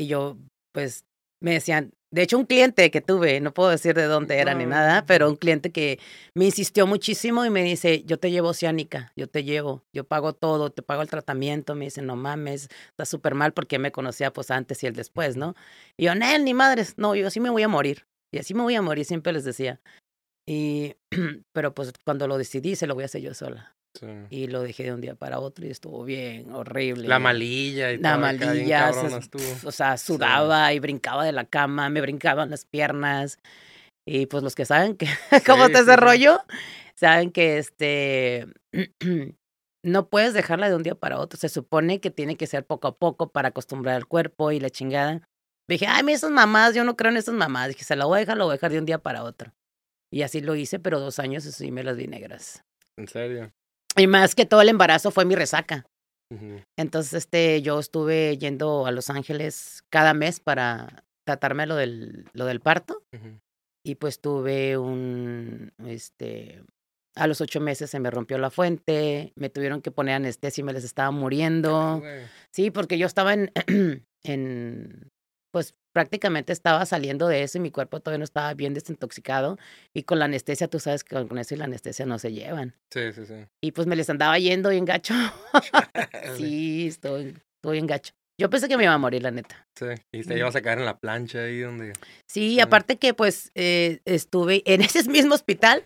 [0.00, 0.38] y yo,
[0.72, 1.04] pues,
[1.42, 4.66] me decían, de hecho, un cliente que tuve, no puedo decir de dónde era ni
[4.66, 6.00] nada, pero un cliente que
[6.34, 10.32] me insistió muchísimo y me dice, yo te llevo oceánica, yo te llevo, yo pago
[10.32, 11.76] todo, te pago el tratamiento.
[11.76, 15.36] Me dice, no mames, está súper mal porque me conocía pues antes y el después,
[15.36, 15.54] ¿no?
[15.96, 18.06] Y yo, no, ni madres, no, yo así me voy a morir.
[18.32, 19.80] Y así me voy a morir, siempre les decía.
[20.48, 20.96] Y,
[21.52, 23.76] pero pues cuando lo decidí, se lo voy a hacer yo sola.
[24.30, 27.08] Y lo dejé de un día para otro y estuvo bien horrible.
[27.08, 28.92] La malilla y La malilla,
[29.64, 33.38] o sea, sudaba y brincaba de la cama, me brincaban las piernas.
[34.06, 35.06] Y pues los que saben que
[35.46, 36.40] cómo te ese rollo,
[36.94, 38.46] saben que este
[39.84, 41.38] no puedes dejarla de un día para otro.
[41.38, 44.70] Se supone que tiene que ser poco a poco para acostumbrar al cuerpo y la
[44.70, 45.22] chingada.
[45.68, 47.68] Dije, ay, esas mamás, yo no creo en esas mamás.
[47.68, 49.52] Dije, se la voy a dejar, lo voy a dejar de un día para otro.
[50.12, 52.64] Y así lo hice, pero dos años así me las vi negras.
[52.96, 53.52] ¿En serio?
[53.96, 55.86] Y más que todo el embarazo fue mi resaca.
[56.78, 62.46] Entonces, este, yo estuve yendo a Los Ángeles cada mes para tratarme lo del, lo
[62.46, 63.02] del parto.
[63.84, 66.62] Y pues tuve un, este,
[67.16, 70.64] a los ocho meses se me rompió la fuente, me tuvieron que poner anestesia y
[70.64, 72.02] me les estaba muriendo.
[72.52, 73.50] Sí, porque yo estaba en,
[74.22, 75.08] en,
[75.52, 79.58] pues prácticamente estaba saliendo de eso y mi cuerpo todavía no estaba bien desintoxicado.
[79.92, 82.74] Y con la anestesia, tú sabes que con eso y la anestesia no se llevan.
[82.90, 83.46] Sí, sí, sí.
[83.60, 85.14] Y pues me les andaba yendo bien gacho.
[86.36, 88.12] sí, estoy, estoy en gacho.
[88.40, 89.66] Yo pensé que me iba a morir, la neta.
[89.78, 91.92] Sí, y te ibas a caer en la plancha ahí donde...
[92.26, 95.84] Sí, aparte que pues eh, estuve en ese mismo hospital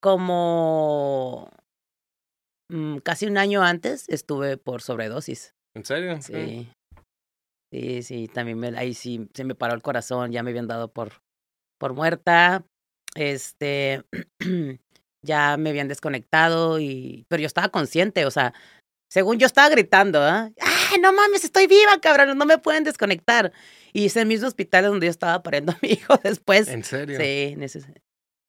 [0.00, 1.48] como
[2.70, 5.54] mm, casi un año antes estuve por sobredosis.
[5.76, 6.20] ¿En serio?
[6.20, 6.32] Sí.
[6.32, 6.72] Sí,
[7.70, 11.22] sí, también me, ahí sí se me paró el corazón, ya me habían dado por,
[11.78, 12.64] por muerta.
[13.14, 14.04] Este,
[15.22, 18.54] ya me habían desconectado y, pero yo estaba consciente, o sea,
[19.10, 20.50] según yo estaba gritando, ¿ah?
[20.60, 22.38] ¡ay, no mames, estoy viva, cabrón!
[22.38, 23.52] No me pueden desconectar.
[23.92, 26.68] Y es el mismo hospital donde yo estaba pariendo a mi hijo después.
[26.68, 27.18] ¿En serio?
[27.18, 27.80] Sí, sí.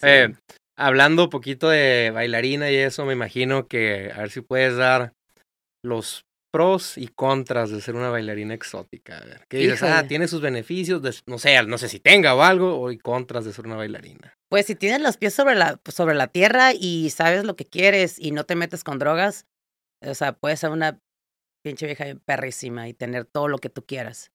[0.03, 0.33] Eh,
[0.77, 5.13] hablando un poquito de bailarina y eso, me imagino que a ver si puedes dar
[5.83, 9.17] los pros y contras de ser una bailarina exótica.
[9.17, 9.83] A ver, ¿qué dices?
[9.83, 13.45] Ah, tiene sus beneficios, no sé, no sé si tenga o algo, o y contras
[13.45, 14.37] de ser una bailarina.
[14.49, 18.19] Pues si tienes los pies sobre la, sobre la tierra y sabes lo que quieres
[18.19, 19.47] y no te metes con drogas,
[20.01, 20.99] o sea, puedes ser una
[21.63, 24.31] pinche vieja perrísima y tener todo lo que tú quieras.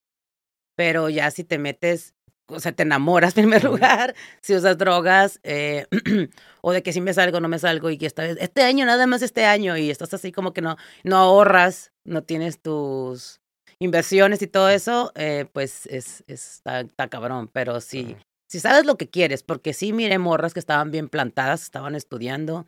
[0.75, 2.15] Pero ya si te metes,
[2.47, 5.85] o sea, te enamoras en primer lugar, si usas drogas, eh,
[6.61, 8.85] o de que si me salgo, no me salgo, y que esta vez, este año,
[8.85, 13.41] nada más este año, y estás así como que no, no ahorras, no tienes tus
[13.79, 17.49] inversiones y todo eso, eh, pues es, está, cabrón.
[17.51, 18.15] Pero sí,
[18.49, 22.65] si sabes lo que quieres, porque sí miré morras que estaban bien plantadas, estaban estudiando,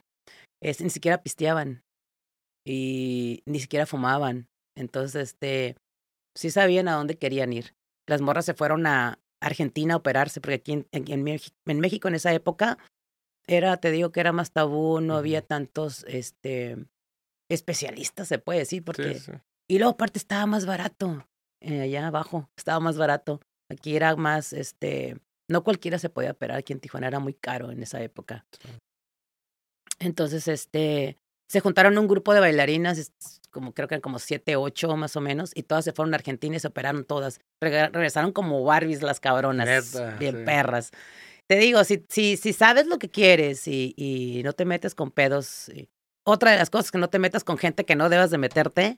[0.61, 1.83] es, ni siquiera pisteaban
[2.65, 4.47] y ni siquiera fumaban.
[4.75, 5.75] Entonces, este,
[6.35, 7.73] sí sabían a dónde querían ir.
[8.07, 11.23] Las morras se fueron a Argentina a operarse, porque aquí en, en,
[11.79, 12.77] México en esa época
[13.47, 16.77] era, te digo que era más tabú, no había tantos este,
[17.49, 19.19] especialistas, se puede decir, porque...
[19.67, 21.27] Y luego aparte estaba más barato,
[21.61, 23.39] eh, allá abajo, estaba más barato.
[23.71, 27.71] Aquí era más, este, no cualquiera se podía operar, aquí en Tijuana era muy caro
[27.71, 28.45] en esa época.
[29.99, 31.17] Entonces, este,
[31.49, 33.11] se juntaron un grupo de bailarinas,
[33.49, 36.17] como creo que eran como siete, ocho más o menos, y todas se fueron a
[36.17, 37.41] Argentina y se operaron todas.
[37.59, 40.91] regresaron como Barbies las cabronas, bien perras.
[41.47, 45.09] Te digo, si, si, si sabes lo que quieres y, y no te metes con
[45.09, 45.71] pedos,
[46.29, 48.97] otra de las cosas que no te metas con gente que no debas de meterte,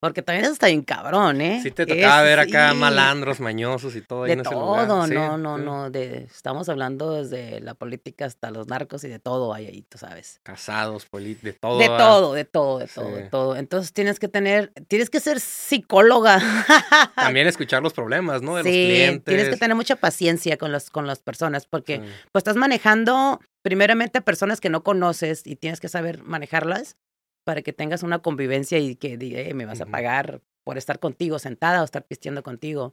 [0.00, 1.60] porque también eso está bien cabrón, ¿eh?
[1.62, 4.24] Sí te tocaba ver acá malandros, mañosos y todo.
[4.24, 9.08] De todo, no, no, no, de, estamos hablando desde la política hasta los narcos y
[9.08, 10.40] de todo hay ahí, tú sabes.
[10.42, 11.78] Casados, de todo.
[11.78, 13.56] De todo, de todo, de todo, de todo.
[13.56, 16.40] Entonces tienes que tener, tienes que ser psicóloga.
[17.16, 18.56] También escuchar los problemas, ¿no?
[18.56, 19.24] De los clientes.
[19.24, 21.98] tienes que tener mucha paciencia con, los, con las personas, porque
[22.32, 26.96] pues estás manejando primeramente a personas que no conoces y tienes que saber manejarlas
[27.44, 31.38] para que tengas una convivencia y que diga, me vas a pagar por estar contigo
[31.38, 32.92] sentada o estar pisteando contigo.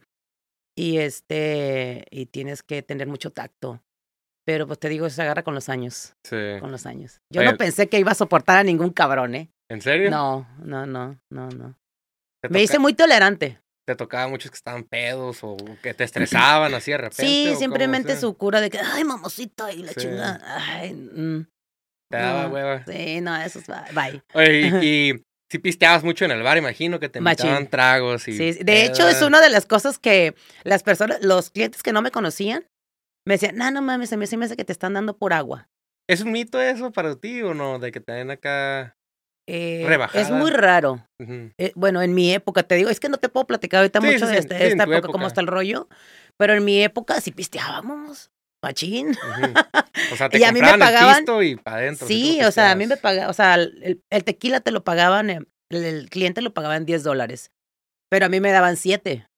[0.76, 3.82] Y este, y tienes que tener mucho tacto.
[4.46, 6.16] Pero pues te digo, eso se agarra con los años.
[6.24, 6.38] Sí.
[6.60, 7.20] Con los años.
[7.32, 9.52] Yo no pensé que iba a soportar a ningún cabrón, ¿eh?
[9.70, 10.10] ¿En serio?
[10.10, 11.76] No, no, no, no, no.
[12.50, 16.92] Me hice muy tolerante te tocaba muchos que estaban pedos o que te estresaban así
[16.92, 17.26] de repente.
[17.26, 20.40] Sí, simplemente su cura de que, ay, mamosito, y la chingada.
[20.46, 21.48] Ay, mm,
[22.12, 22.86] Te daba hueva.
[22.86, 24.22] Sí, no, eso es bye.
[24.36, 25.14] Oye, y,
[25.52, 28.38] si pisteabas mucho en el bar, imagino que te invitaban tragos y.
[28.38, 32.04] Sí, de hecho, es una de las cosas que las personas, los clientes que no
[32.04, 32.68] me conocían,
[33.26, 35.68] me decían, no, no mames, se me hace que te están dando por agua.
[36.08, 37.80] ¿Es un mito eso para ti o no?
[37.80, 38.96] De que te den acá.
[39.52, 41.04] Eh, es muy raro.
[41.18, 44.28] Eh, bueno, en mi época, te digo, es que no te puedo platicar ahorita mucho
[44.28, 45.90] de esta época, cómo está el rollo,
[46.38, 48.30] pero en mi época sí pisteábamos.
[48.62, 49.16] Machín.
[50.12, 51.26] O sea, te y a mí me pagaban.
[51.42, 52.06] y para adentro.
[52.06, 56.10] Sí, o sea, a mí me pagaban, o sea, el, tequila te lo pagaban, el,
[56.10, 57.52] cliente lo pagaba en 10 dólares,
[58.10, 59.29] pero a mí me daban 7.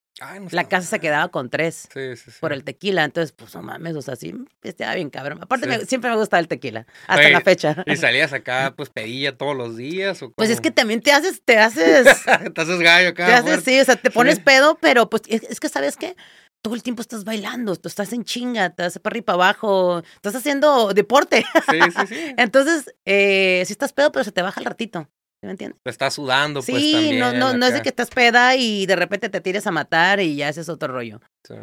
[0.51, 3.03] La casa se quedaba con tres sí, sí, por el tequila.
[3.03, 5.39] Entonces, pues no mames, o sea, sí, estaba bien cabrón.
[5.41, 7.83] Aparte, siempre me gusta el tequila, hasta la fecha.
[7.85, 10.21] ¿Y salías acá, pues pedilla todos los días?
[10.21, 12.07] ¿o pues es que también te haces, te haces.
[12.53, 13.25] te haces gallo acá.
[13.27, 16.15] Te haces, sí, o sea, te pones pedo, pero pues es, que, ¿sabes qué?
[16.61, 20.03] todo el tiempo estás bailando, tú estás en chinga, te vas para arriba para abajo,
[20.15, 21.43] estás haciendo deporte.
[21.71, 22.15] Sí, sí, sí.
[22.37, 25.09] Entonces, eh, sí estás pedo, pero se te baja el ratito.
[25.43, 25.81] ¿Me entiendes?
[25.85, 27.13] Estás sudando, pues también.
[27.13, 29.71] Sí, no, no, no es de que estás peda y de repente te tires a
[29.71, 31.19] matar y ya ese es otro rollo.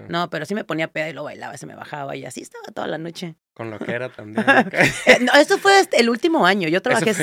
[0.09, 2.65] No, pero sí me ponía peda y lo bailaba, se me bajaba y así estaba
[2.75, 3.37] toda la noche.
[3.55, 4.45] Con lo que era también.
[5.07, 6.69] Eh, no, eso fue este, el último año.
[6.69, 7.15] Yo trabajé.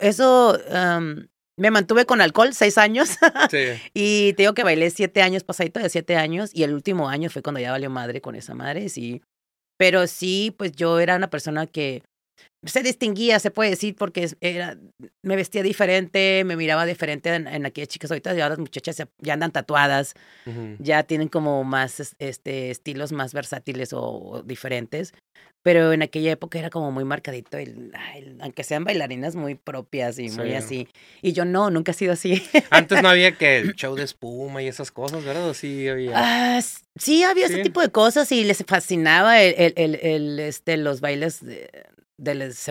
[0.00, 3.18] Eso, eh, me mantuve con alcohol seis años.
[3.50, 3.66] sí.
[3.92, 6.50] Y te digo que bailé siete años, pasadito de siete años.
[6.54, 9.20] Y el último año fue cuando ya valió madre con esa madre, sí.
[9.76, 12.02] Pero sí, pues yo era una persona que
[12.64, 14.76] se distinguía, se puede decir, porque era,
[15.22, 18.10] me vestía diferente, me miraba diferente en, en aquellas chicas.
[18.10, 20.14] Ahorita ya las muchachas ya, andan tatuadas,
[20.78, 25.14] ya tienen como más este, estilos más versátiles o, diferentes.
[25.62, 27.92] Pero en aquella época era como muy marcadito, el,
[28.40, 30.88] aunque sean bailarinas muy propias y muy así.
[31.20, 32.42] Y yo no, nunca he sido así.
[32.70, 35.50] Antes no había que el show de espuma y esas cosas, ¿verdad?
[35.50, 36.12] ¿O sí había?
[36.14, 36.60] Ah,
[36.96, 41.44] sí, había ese tipo de cosas y les fascinaba el, el, el este, los bailes
[41.44, 41.68] de,
[42.20, 42.70] de les,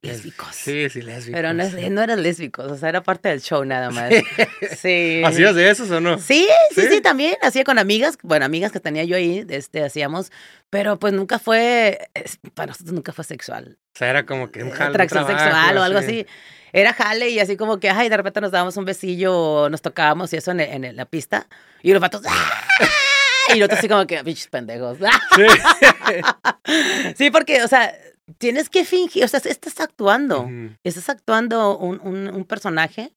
[0.00, 0.54] lésbicos.
[0.54, 1.36] Sí, sí, lésbicos.
[1.36, 4.12] Pero no, no, eran lésbicos, o sea, era parte del show nada más.
[4.78, 5.22] Sí.
[5.26, 6.20] ¿Hacías de esos o no?
[6.20, 7.34] Sí, sí, sí, también.
[7.42, 10.30] Hacía con amigas, bueno, amigas que tenía yo ahí, este, hacíamos,
[10.70, 11.98] pero pues nunca fue,
[12.54, 13.76] para nosotros nunca fue sexual.
[13.94, 14.90] O sea, era como que un jale.
[14.90, 16.24] Atracción sexual o algo así.
[16.72, 20.32] Era jale y así como que, ay, de repente nos dábamos un besillo, nos tocábamos
[20.32, 21.48] y eso en, en la pista.
[21.82, 22.62] Y los vatos, ¡ah!
[23.54, 24.98] Y nosotros así como que, bichos pendejos.
[24.98, 25.44] Sí.
[27.16, 27.94] sí, porque, o sea,
[28.38, 30.48] tienes que fingir, o sea, estás actuando,
[30.84, 33.12] estás actuando un, un, un, personaje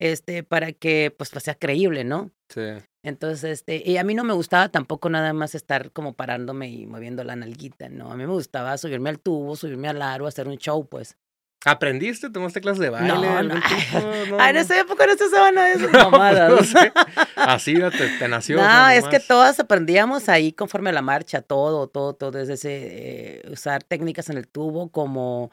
[0.00, 2.30] este, para que pues, pues, sea creíble, ¿no?
[2.48, 2.62] Sí.
[3.02, 6.86] Entonces, este, y a mí no me gustaba tampoco nada más estar como parándome y
[6.86, 8.12] moviendo la nalguita, ¿no?
[8.12, 11.16] A mí me gustaba subirme al tubo, subirme al aro, hacer un show, pues.
[11.66, 12.30] ¿Aprendiste?
[12.30, 13.08] ¿Tomaste clases de baile?
[13.14, 13.54] No, no.
[13.54, 16.74] no, en esa época no se usaban a esas mamadas.
[17.36, 17.74] Así
[18.18, 18.56] te, nació.
[18.56, 22.70] No, es que todas aprendíamos ahí conforme a la marcha, todo, todo, todo, desde ese,
[22.72, 25.50] eh, usar técnicas en el tubo como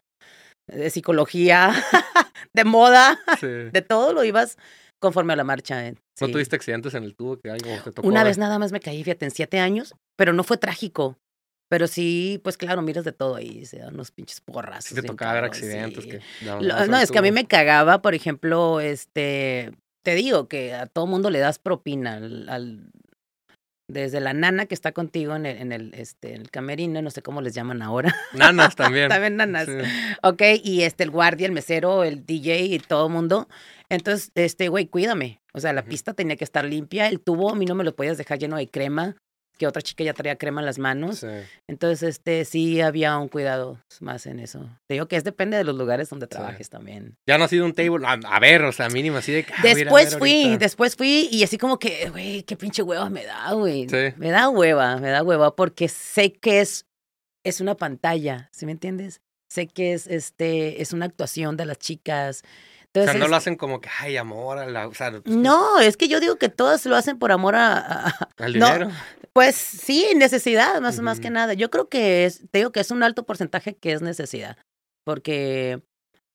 [0.67, 1.73] de psicología,
[2.53, 4.57] de moda, de todo lo ibas
[4.99, 5.87] conforme a la marcha.
[5.87, 8.07] Eh, ¿No tuviste accidentes en el tubo que algo te tocó?
[8.07, 11.17] Una vez nada más me caí, fíjate, en siete años, pero no fue trágico.
[11.69, 14.85] Pero sí, pues claro, miras de todo ahí, se dan unos pinches porras.
[14.85, 16.05] Sí, te tocaba ver accidentes.
[16.05, 19.71] Que, no, es que a mí me cagaba, por ejemplo, este,
[20.03, 22.89] te digo que a todo mundo le das propina al,
[23.89, 27.21] desde la nana que está contigo en el, en el, este, el camerino, no sé
[27.21, 28.15] cómo les llaman ahora.
[28.33, 29.09] Nanas también.
[29.09, 29.67] también nanas.
[30.23, 33.49] Ok, y este, el guardia, el mesero, el DJ y todo mundo.
[33.89, 35.41] Entonces, este, güey, cuídame.
[35.53, 37.95] O sea, la pista tenía que estar limpia, el tubo a mí no me lo
[37.95, 39.17] podías dejar lleno de crema
[39.57, 41.25] que otra chica ya traía crema en las manos.
[41.67, 44.69] Entonces, este, sí había un cuidado más en eso.
[44.87, 47.17] Te digo que es depende de los lugares donde trabajes también.
[47.27, 50.17] Ya no ha sido un table, a, ver, o sea, mínimo así de ah, Después
[50.17, 53.87] fui, después fui y así como que, güey, qué pinche hueva me da, güey.
[54.17, 56.85] Me da hueva, me da hueva porque sé que es,
[57.43, 59.21] es una pantalla, ¿sí me entiendes?
[59.49, 62.43] Sé que es, este, es una actuación de las chicas
[62.95, 64.87] o sea, no lo hacen como que, ay, amor a la...
[64.87, 68.07] O sea, pues, no, es que yo digo que todas lo hacen por amor a...
[68.37, 68.89] ¿Al dinero?
[69.33, 71.53] pues sí, necesidad, más, más que nada.
[71.53, 74.57] Yo creo que es, te digo que es un alto porcentaje que es necesidad.
[75.03, 75.83] Porque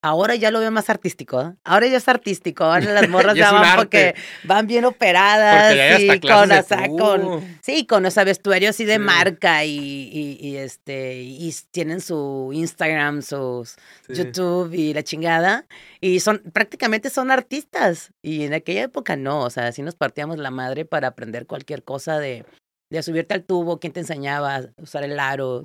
[0.05, 1.41] Ahora ya lo veo más artístico.
[1.41, 1.55] ¿eh?
[1.62, 2.65] Ahora ya es artístico.
[2.65, 6.01] Ahora las morras ya van porque van bien operadas.
[6.01, 12.01] y con, con, sí, con ese vestuario así de marca y, y, este y tienen
[12.01, 13.67] su Instagram, su
[14.09, 15.67] YouTube y la chingada.
[16.01, 18.11] Y son, prácticamente son artistas.
[18.23, 19.43] Y en aquella época no.
[19.45, 22.45] O sea, así nos partíamos la madre para aprender cualquier cosa de,
[22.91, 25.65] de subirte al tubo, quién te enseñaba a usar el aro,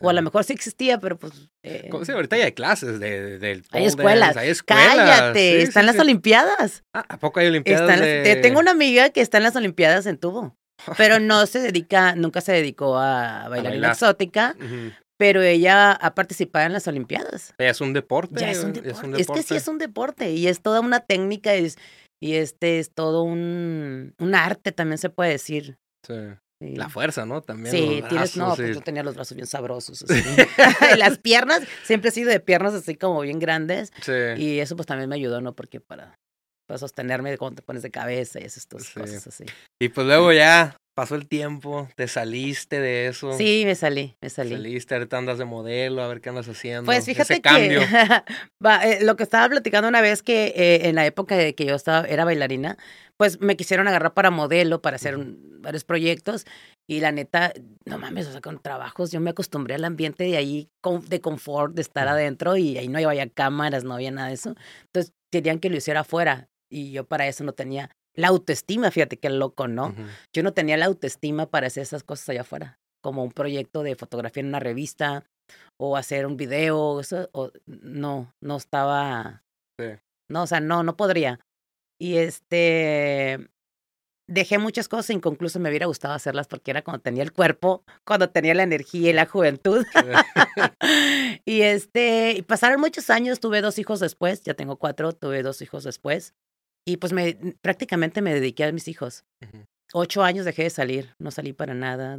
[0.00, 1.32] o a lo mejor sí existía, pero pues.
[1.62, 4.36] Eh, ¿Cómo se ahorita ya hay clases de, del hay, escuelas.
[4.36, 4.94] hay escuelas.
[4.94, 6.84] Cállate, están las Olimpiadas.
[6.94, 8.00] Ah, ¿A poco hay Olimpiadas?
[8.42, 10.56] Tengo una amiga que está en las Olimpiadas en tubo,
[10.96, 14.56] pero no se dedica, nunca se dedicó a bailar, en exótica.
[15.20, 17.52] Pero ella ha participado en las Olimpiadas.
[17.58, 18.40] Ya es un deporte.
[18.40, 19.20] Ya es un deporte.
[19.20, 21.72] Es, que sí es un deporte y es toda una técnica y,
[22.20, 25.76] y este es todo un, un arte, también se puede decir.
[26.06, 26.14] Sí.
[26.60, 27.40] La fuerza, ¿no?
[27.40, 27.74] También.
[27.74, 30.04] Sí, tienes, no, pues yo tenía los brazos bien sabrosos.
[30.98, 33.92] Las piernas, siempre he sido de piernas así como bien grandes.
[34.02, 34.12] Sí.
[34.36, 35.54] Y eso pues también me ayudó, ¿no?
[35.54, 36.16] Porque para,
[36.66, 39.44] para sostenerme cuando te pones de cabeza y esas cosas así.
[39.80, 43.32] Y pues luego ya pasó el tiempo, te saliste de eso.
[43.34, 44.50] Sí, me salí, me salí.
[44.50, 46.86] Saliste, ahorita andas de modelo, a ver qué andas haciendo.
[46.86, 47.82] Pues fíjate Ese cambio.
[48.82, 51.76] Eh, lo que estaba platicando una vez que eh, en la época de que yo
[51.76, 52.76] estaba, era bailarina,
[53.16, 55.16] pues me quisieron agarrar para modelo, para hacer
[55.60, 56.44] varios proyectos.
[56.88, 57.52] Y la neta,
[57.84, 60.68] no mames, o sea, con trabajos yo me acostumbré al ambiente de ahí,
[61.08, 64.56] de confort, de estar adentro y ahí no había cámaras, no había nada de eso.
[64.86, 69.16] Entonces querían que lo hiciera afuera y yo para eso no tenía la autoestima, fíjate
[69.16, 69.94] qué loco, ¿no?
[70.34, 73.94] Yo no tenía la autoestima para hacer esas cosas allá afuera, como un proyecto de
[73.94, 75.24] fotografía en una revista
[75.78, 79.44] o hacer un video, eso, o, no, no estaba,
[79.78, 79.86] sí.
[80.28, 81.38] no, o sea, no, no podría.
[82.00, 83.48] Y este,
[84.28, 88.30] dejé muchas cosas, incluso me hubiera gustado hacerlas porque era cuando tenía el cuerpo, cuando
[88.30, 89.86] tenía la energía y la juventud.
[91.44, 95.84] y este, pasaron muchos años, tuve dos hijos después, ya tengo cuatro, tuve dos hijos
[95.84, 96.34] después.
[96.88, 99.26] Y pues me, prácticamente me dediqué a mis hijos.
[99.92, 102.18] Ocho años dejé de salir, no salí para nada.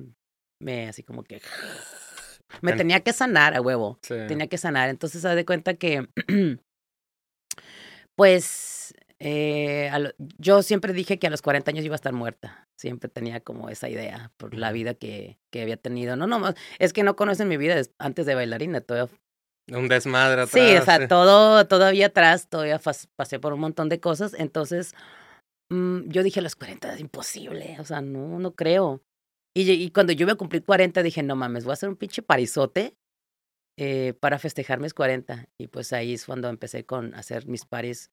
[0.61, 1.41] Me así como que...
[2.61, 3.99] Me tenía que sanar a huevo.
[4.07, 4.89] Tenía que sanar.
[4.89, 6.07] Entonces, se de cuenta que,
[8.15, 9.91] pues, eh,
[10.39, 12.67] yo siempre dije que a los 40 años iba a estar muerta.
[12.75, 16.15] Siempre tenía como esa idea por la vida que, que había tenido.
[16.15, 18.81] No, no, es que no conocen mi vida antes de bailarina.
[18.81, 19.15] Todavía
[19.71, 20.51] un desmadre atrás.
[20.51, 22.79] Sí, o sea, todo, todavía atrás, todavía
[23.15, 24.33] pasé por un montón de cosas.
[24.33, 24.93] Entonces,
[25.69, 29.01] mm, yo dije a los 40 es imposible, o sea, no, no creo.
[29.55, 32.21] Y, y, cuando yo me cumplí 40, dije, no mames, voy a hacer un pinche
[32.21, 32.95] parizote
[33.77, 35.47] eh, para festejar mis 40.
[35.59, 38.11] Y pues ahí es cuando empecé con hacer mis paris,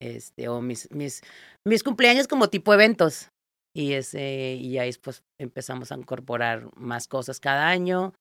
[0.00, 1.22] este, o mis, mis,
[1.64, 3.28] mis cumpleaños como tipo eventos.
[3.76, 8.14] Y, ese, y ahí pues empezamos a incorporar más cosas cada año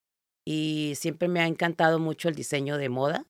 [0.46, 3.26] y siempre me ha encantado mucho el diseño de moda.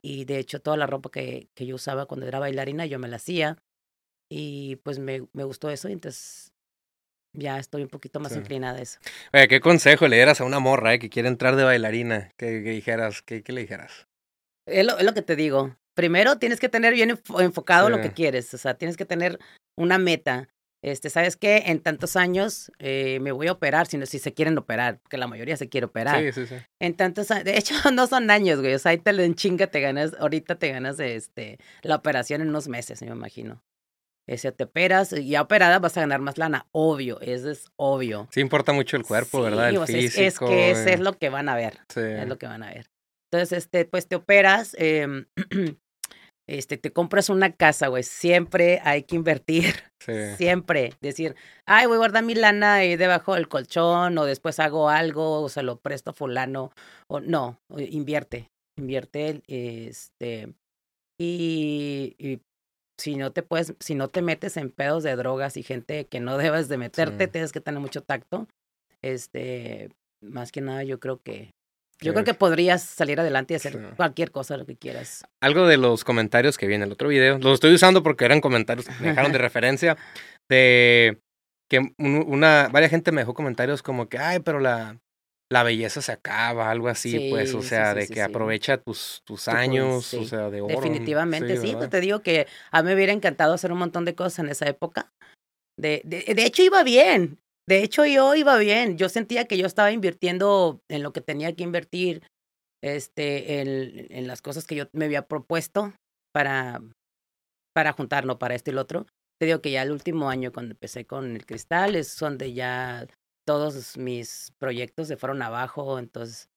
[0.00, 3.08] Y de hecho, toda la ropa que, que yo usaba cuando era bailarina, yo me
[3.08, 3.58] la hacía.
[4.30, 5.88] Y pues me, me gustó eso.
[5.88, 6.52] Y entonces
[7.32, 9.00] ya estoy un poquito más inclinada a eso.
[9.32, 12.32] Oye, ¿qué consejo le dieras a una morra eh, que quiere entrar de bailarina?
[12.36, 13.22] ¿Qué, dijeras?
[13.22, 14.06] ¿Qué, ¿Qué, le dijeras?
[14.66, 15.76] Es lo, es lo, que te digo.
[15.94, 18.52] Primero tienes que tener bien enfocado lo que quieres.
[18.54, 19.38] O sea, tienes que tener
[19.76, 20.48] una meta
[20.86, 21.64] este, ¿sabes qué?
[21.66, 25.26] En tantos años eh, me voy a operar, si, si se quieren operar, porque la
[25.26, 26.22] mayoría se quiere operar.
[26.22, 26.54] Sí, sí, sí.
[26.78, 29.80] En tantos de hecho, no son años, güey, o sea, ahí te lo enchinga, te
[29.80, 33.64] ganas, ahorita te ganas este, la operación en unos meses, me imagino.
[34.28, 38.28] Ese te operas y ya operada vas a ganar más lana, obvio, eso es obvio.
[38.30, 39.70] Sí importa mucho el cuerpo, ¿verdad?
[39.70, 40.22] El físico.
[40.22, 42.00] Es, que eso es lo que van a ver, sí.
[42.00, 42.86] es lo que van a ver.
[43.32, 45.26] Entonces, este, pues te operas, eh,
[46.48, 49.74] este, te compras una casa, güey, siempre hay que invertir.
[50.36, 50.92] Siempre.
[51.00, 51.34] Decir,
[51.64, 55.48] ay, voy a guardar mi lana ahí debajo del colchón, o después hago algo, o
[55.48, 56.70] se lo presto a fulano.
[57.08, 58.48] O no, invierte.
[58.78, 60.54] Invierte, este.
[61.18, 62.40] Y, y,
[62.98, 66.20] si no te puedes, si no te metes en pedos de drogas y gente que
[66.20, 68.46] no debes de meterte, tienes que tener mucho tacto.
[69.02, 69.90] Este,
[70.22, 71.50] más que nada, yo creo que
[72.00, 75.24] yo creo que podrías salir adelante y hacer cualquier cosa lo que quieras.
[75.40, 78.40] Algo de los comentarios que vi en el otro video, los estoy usando porque eran
[78.40, 79.96] comentarios que me dejaron de referencia,
[80.48, 81.20] de
[81.68, 84.98] que una, varias gente me dejó comentarios como que, ay, pero la,
[85.50, 90.12] la belleza se acaba, algo así, pues, o sea, de que aprovecha tus, tus años,
[90.14, 90.74] o sea, de oro.
[90.74, 94.14] Definitivamente, sí, pues te digo que a mí me hubiera encantado hacer un montón de
[94.14, 95.12] cosas en esa época.
[95.78, 97.38] De, de, de hecho, iba bien.
[97.68, 98.96] De hecho, yo iba bien.
[98.96, 102.22] Yo sentía que yo estaba invirtiendo en lo que tenía que invertir,
[102.82, 105.92] este, en, en las cosas que yo me había propuesto
[106.32, 106.80] para,
[107.74, 109.06] para juntarlo para esto y lo otro.
[109.40, 113.06] Te digo que ya el último año, cuando empecé con el cristal, es donde ya
[113.46, 115.98] todos mis proyectos se fueron abajo.
[115.98, 116.48] Entonces,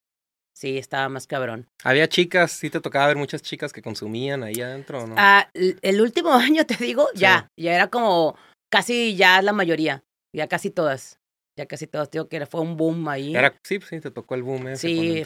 [0.56, 1.68] sí, estaba más cabrón.
[1.84, 2.52] ¿Había chicas?
[2.52, 5.16] ¿Sí te tocaba ver muchas chicas que consumían ahí adentro o no?
[5.18, 7.48] Ah, el último año, te digo, ya.
[7.58, 8.38] Ya era como
[8.72, 10.04] casi ya la mayoría.
[10.34, 11.20] Ya casi todas.
[11.58, 12.10] Ya casi todas.
[12.12, 13.36] Digo que fue un boom ahí.
[13.36, 15.24] Era, sí, sí, te tocó el boom ese Sí,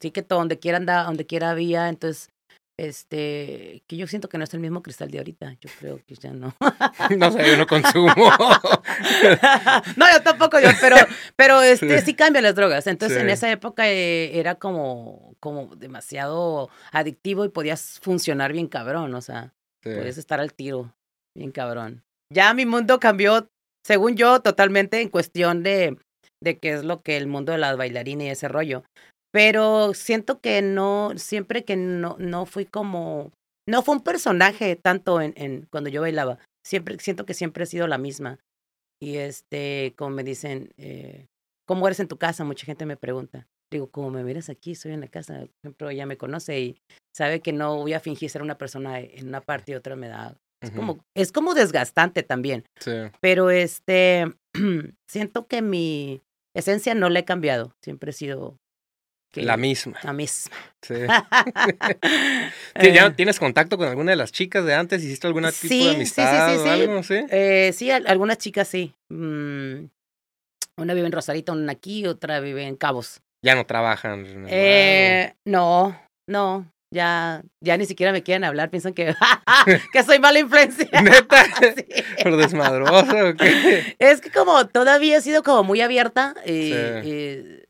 [0.00, 1.88] sí que todo, donde quiera andaba, donde quiera había.
[1.88, 2.30] Entonces,
[2.76, 5.56] este, que yo siento que no es el mismo cristal de ahorita.
[5.60, 6.54] Yo creo que ya no.
[7.18, 8.14] no sé, yo no consumo.
[9.96, 10.96] no, yo tampoco, yo, pero,
[11.36, 12.14] pero este, sí.
[12.14, 12.86] cambian las drogas.
[12.86, 19.14] Entonces, en esa época eh, era como, como demasiado adictivo y podías funcionar bien cabrón,
[19.14, 19.52] o sea,
[19.82, 20.94] podías estar al tiro
[21.36, 22.02] bien cabrón.
[22.30, 23.48] Ya mi mundo cambió
[23.84, 25.98] según yo, totalmente en cuestión de,
[26.42, 28.84] de qué es lo que el mundo de la bailarina y ese rollo.
[29.30, 33.32] Pero siento que no, siempre que no, no fui como,
[33.68, 36.38] no fue un personaje tanto en, en cuando yo bailaba.
[36.64, 38.38] Siempre, siento que siempre he sido la misma.
[39.02, 41.26] Y este, como me dicen, eh,
[41.66, 42.44] ¿cómo eres en tu casa?
[42.44, 43.46] Mucha gente me pregunta.
[43.72, 45.40] Digo, como me miras aquí, soy en la casa.
[45.40, 46.76] Por ejemplo, ella me conoce y
[47.14, 50.08] sabe que no voy a fingir ser una persona en una parte y otra me
[50.08, 52.64] da es, como, es como desgastante también.
[52.80, 52.92] Sí.
[53.20, 54.26] Pero este,
[55.08, 56.22] siento que mi
[56.54, 57.74] esencia no la he cambiado.
[57.82, 58.58] Siempre he sido
[59.42, 59.98] la misma.
[60.02, 60.56] La misma.
[60.82, 60.94] Sí.
[62.94, 63.10] ¿Ya eh.
[63.16, 65.02] tienes contacto con alguna de las chicas de antes?
[65.02, 67.02] ¿Hiciste algún tipo de amistad sí, sí, sí, o algo?
[67.02, 68.94] Sí, eh, sí algunas chicas sí.
[69.08, 69.86] Mm,
[70.76, 73.20] una vive en Rosarito, una aquí, otra vive en Cabos.
[73.42, 74.46] ¿Ya no trabajan?
[74.48, 76.70] Eh, no, no.
[76.94, 79.12] Ya, ya ni siquiera me quieren hablar, piensan que,
[79.92, 80.88] que soy mala influencia.
[81.02, 81.44] ¿Neta?
[82.22, 83.96] ¿Por desmadroso o qué?
[83.98, 87.62] Es que como todavía he sido como muy abierta, y, y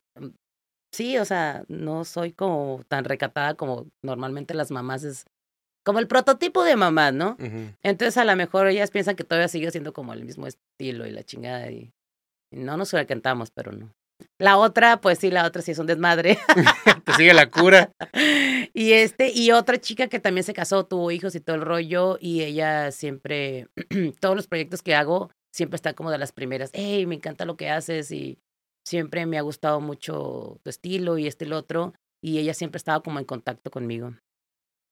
[0.93, 5.25] sí, o sea, no soy como tan recatada como normalmente las mamás es
[5.83, 7.35] como el prototipo de mamá, ¿no?
[7.81, 11.11] Entonces a lo mejor ellas piensan que todavía sigue siendo como el mismo estilo y
[11.11, 11.91] la chingada y,
[12.51, 13.91] no nos cantamos, pero no.
[14.37, 16.37] La otra, pues sí, la otra sí es un desmadre.
[17.05, 17.91] Te sigue la cura.
[18.73, 22.17] y este, y otra chica que también se casó, tuvo hijos y todo el rollo,
[22.19, 23.67] y ella siempre,
[24.19, 26.69] todos los proyectos que hago, siempre está como de las primeras.
[26.73, 28.39] Hey, me encanta lo que haces y
[28.85, 32.77] siempre me ha gustado mucho tu estilo y este y el otro, y ella siempre
[32.77, 34.13] estaba como en contacto conmigo.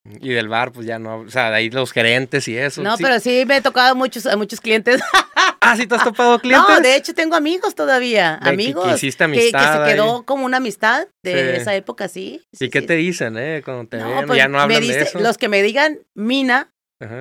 [0.06, 2.82] Y del bar, pues ya no, o sea, de ahí los gerentes y eso.
[2.82, 5.01] No, pero sí me he tocado muchos, a muchos clientes.
[5.62, 6.68] ah, sí te has topado clientes.
[6.68, 8.86] No, de hecho tengo amigos todavía, amigos.
[8.86, 9.84] Que, hiciste amistad.
[9.84, 12.41] Que, se quedó como una amistad de esa época, sí.
[12.60, 13.62] ¿Y qué te dicen, eh?
[13.64, 15.20] Cuando te ven, pues, ya no hablan de eso.
[15.20, 16.74] Los que me digan Mina,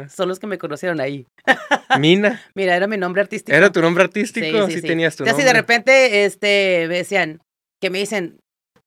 [0.09, 1.26] son los que me conocieron ahí.
[2.01, 2.43] Mina.
[2.55, 3.57] Mira, era mi nombre artístico.
[3.57, 4.68] ¿Era tu nombre artístico?
[4.68, 5.45] Sí, tenías tu nombre.
[5.45, 7.41] de repente este, me decían,
[7.80, 8.41] que me dicen,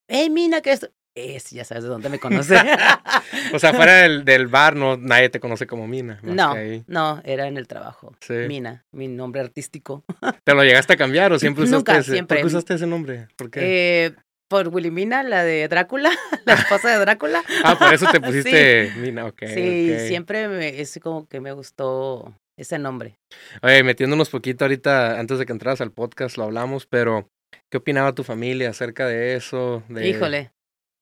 [0.09, 0.89] hey, Mina, ¿qué es?
[1.15, 2.55] Es, ya sabes de dónde me conoce.
[3.53, 6.19] o sea, fuera del, del, bar, no, nadie te conoce como Mina.
[6.21, 6.53] no,
[6.87, 8.13] no, era en el trabajo.
[8.29, 10.03] Mina, mi nombre artístico.
[10.43, 12.11] ¿Te lo llegaste a cambiar o siempre usaste Nunca, ese?
[12.11, 12.37] Siempre.
[12.37, 13.29] ¿Por qué usaste ese nombre?
[13.37, 13.59] ¿Por qué?
[14.07, 14.15] Eh,
[14.49, 16.11] por Willimina, la de Drácula,
[16.45, 17.43] la esposa de Drácula.
[17.63, 19.43] ah, por eso te pusiste Mina, ok.
[19.53, 23.17] Sí, siempre me, es como que me gustó ese nombre.
[23.61, 27.29] Oye, metiéndonos poquito ahorita, antes de que entraras al podcast, lo hablamos, pero
[27.71, 29.81] ¿qué opinaba tu familia acerca de eso?
[29.87, 30.07] De...
[30.07, 30.51] Híjole.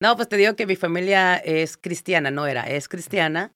[0.03, 3.53] No, pues te digo que mi familia es cristiana, no era, es cristiana.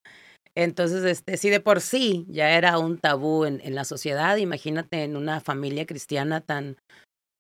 [0.55, 5.03] Entonces, este, sí de por sí ya era un tabú en, en la sociedad, imagínate
[5.03, 6.77] en una familia cristiana tan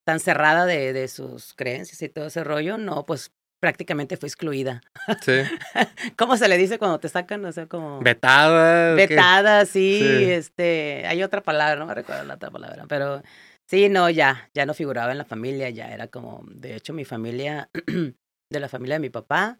[0.05, 3.31] tan cerrada de, de sus creencias y todo ese rollo, no, pues
[3.61, 4.81] prácticamente fue excluida.
[5.21, 5.39] Sí.
[6.17, 7.43] ¿Cómo se le dice cuando te sacan?
[7.45, 8.01] O sea, como...
[8.01, 8.93] Vetada.
[8.93, 13.21] Vetada, sí, este, hay otra palabra, no me recuerdo la otra palabra, pero
[13.69, 17.05] sí, no, ya, ya no figuraba en la familia, ya era como, de hecho, mi
[17.05, 17.69] familia,
[18.51, 19.59] de la familia de mi papá,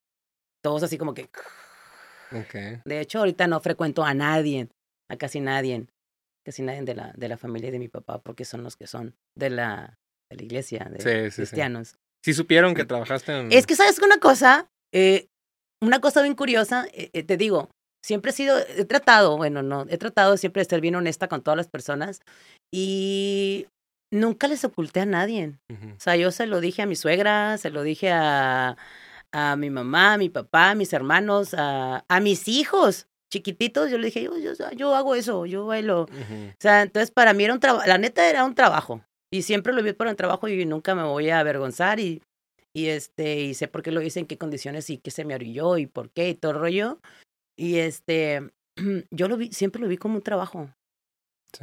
[0.63, 1.29] todos así como que...
[2.31, 2.81] Okay.
[2.83, 4.67] De hecho, ahorita no frecuento a nadie,
[5.09, 5.87] a casi nadie,
[6.45, 9.15] casi nadie de la, de la familia de mi papá, porque son los que son
[9.37, 9.97] de la,
[10.29, 11.95] de la iglesia, de cristianos.
[12.23, 12.33] Sí.
[12.33, 13.51] supieron que trabajaste en...
[13.51, 14.67] Es que, ¿sabes una cosa?
[14.93, 15.27] Eh,
[15.81, 17.69] una cosa bien curiosa, eh, eh, te digo,
[18.03, 21.43] siempre he sido, he tratado, bueno, no, he tratado siempre de ser bien honesta con
[21.43, 22.21] todas las personas
[22.73, 23.67] y
[24.11, 25.53] nunca les oculté a nadie.
[25.69, 28.77] O sea, yo se lo dije a mi suegra, se lo dije a,
[29.31, 33.97] a mi mamá, a mi papá, a mis hermanos, a, a mis hijos chiquititos, yo
[33.97, 36.03] le dije, yo, yo, yo hago eso, yo bailo.
[36.03, 36.07] O
[36.59, 39.01] sea, entonces para mí era un trabajo, la neta era un trabajo.
[39.31, 42.21] Y siempre lo vi por el trabajo y nunca me voy a avergonzar y,
[42.73, 45.33] y, este, y sé por qué lo hice, en qué condiciones y qué se me
[45.33, 46.99] arrulló y por qué y todo el rollo.
[47.57, 48.49] Y este,
[49.11, 50.69] yo lo vi, siempre lo vi como un trabajo.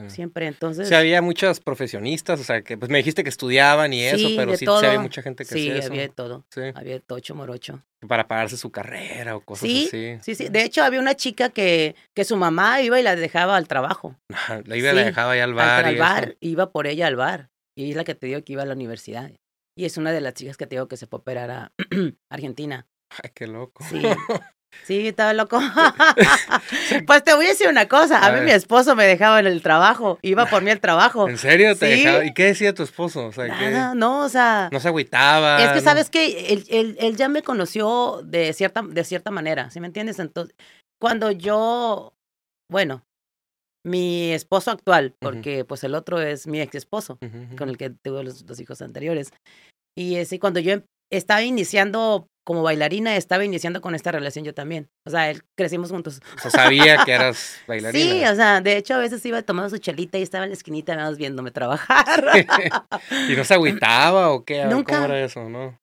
[0.08, 0.88] Siempre, entonces.
[0.88, 4.56] Sí, había muchas profesionistas, o sea, que pues me dijiste que estudiaban y eso, pero
[4.56, 6.44] sí, había mucha gente que sí, hacía había de todo.
[6.50, 6.62] Sí.
[6.74, 7.82] Había tocho morocho.
[8.08, 10.18] Para pagarse su carrera o cosas así.
[10.22, 10.48] Sí, sí.
[10.48, 14.16] De hecho, había una chica que, que su mamá iba y la dejaba al trabajo.
[14.64, 15.84] la iba y la dejaba ahí al bar.
[15.84, 17.50] Al, bar, iba por ella al bar.
[17.76, 19.30] Y es la que te digo que iba a la universidad.
[19.76, 21.72] Y es una de las chicas que te digo que se fue a operar a
[22.30, 22.86] Argentina.
[23.10, 23.84] Ay, qué loco.
[23.88, 24.02] Sí.
[24.82, 25.58] Sí, estaba loco.
[27.06, 28.24] pues te voy a decir una cosa.
[28.24, 30.18] A, mí mi esposo me dejaba en el trabajo.
[30.22, 31.28] Iba por mí al trabajo.
[31.28, 32.24] ¿En serio te dejaba?
[32.24, 33.26] ¿Y qué decía tu esposo?
[33.26, 34.68] O sea, Nada, no, o sea.
[34.72, 35.62] No se agüitaba.
[35.62, 39.70] Es que sabes que él, él, él, ya me conoció de cierta, de cierta manera.
[39.70, 40.18] ¿Sí me entiendes?
[40.18, 40.54] Entonces,
[41.00, 42.12] cuando yo.
[42.70, 43.04] Bueno,
[43.84, 47.18] mi esposo actual, porque pues el otro es mi ex esposo,
[47.56, 49.32] con el que tuve los dos hijos anteriores.
[49.96, 54.54] Y ese, cuando yo em, estaba iniciando como bailarina, estaba iniciando con esta relación yo
[54.54, 54.88] también.
[55.06, 56.20] O sea, él, crecimos juntos.
[56.36, 58.04] O sea, sabía que eras bailarina.
[58.04, 60.54] Sí, o sea, de hecho a veces iba tomando su chelita y estaba en la
[60.54, 62.24] esquinita nada más viéndome trabajar.
[63.28, 64.64] ¿Y no se agüitaba o qué?
[64.66, 64.94] Nunca.
[64.94, 65.78] ¿Cómo era eso, no?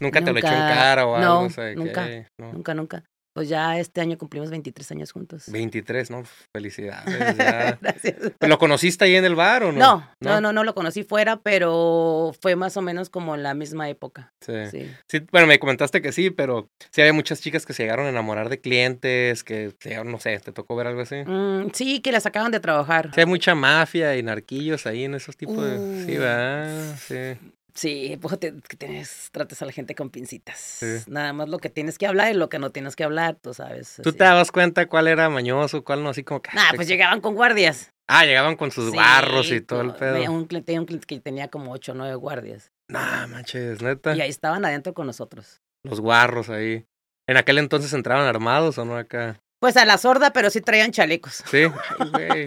[0.00, 1.26] ¿Nunca, te lo echó en cara o algo?
[1.26, 2.04] No, nunca,
[2.38, 3.04] nunca, nunca.
[3.38, 5.44] Pues ya este año cumplimos 23 años juntos.
[5.46, 6.24] 23, ¿no?
[6.52, 7.36] Felicidades.
[7.80, 8.16] Gracias.
[8.40, 9.78] ¿Lo conociste ahí en el bar o no?
[9.78, 10.10] no?
[10.18, 13.88] No, no, no, lo conocí fuera, pero fue más o menos como en la misma
[13.88, 14.32] época.
[14.40, 14.54] Sí.
[15.06, 15.20] sí.
[15.30, 18.48] bueno, me comentaste que sí, pero sí había muchas chicas que se llegaron a enamorar
[18.48, 19.72] de clientes, que,
[20.04, 21.22] no sé, ¿te tocó ver algo así?
[21.24, 23.12] Mm, sí, que las sacaban de trabajar.
[23.14, 26.06] Sí, hay mucha mafia y narquillos ahí en esos tipos de...
[26.06, 27.38] Sí, va, sí.
[27.78, 30.80] Sí, pues que tienes, trates a la gente con pincitas.
[31.06, 33.54] Nada más lo que tienes que hablar y lo que no tienes que hablar, tú
[33.54, 34.00] sabes.
[34.02, 36.08] ¿Tú te dabas cuenta cuál era mañoso, cuál no?
[36.10, 36.50] Así como que.
[36.54, 37.92] Ah, pues llegaban con guardias.
[38.08, 40.16] Ah, llegaban con sus barros y todo el pedo.
[40.32, 42.72] Un cliente, un cliente que tenía como ocho o nueve guardias.
[42.88, 44.16] Nah, manches, neta.
[44.16, 45.60] Y ahí estaban adentro con nosotros.
[45.84, 46.84] Los guarros ahí.
[47.28, 49.40] ¿En aquel entonces entraban armados o no acá?
[49.60, 51.44] Pues a la sorda, pero sí traían chalecos.
[51.48, 51.64] Sí,
[52.12, 52.44] güey.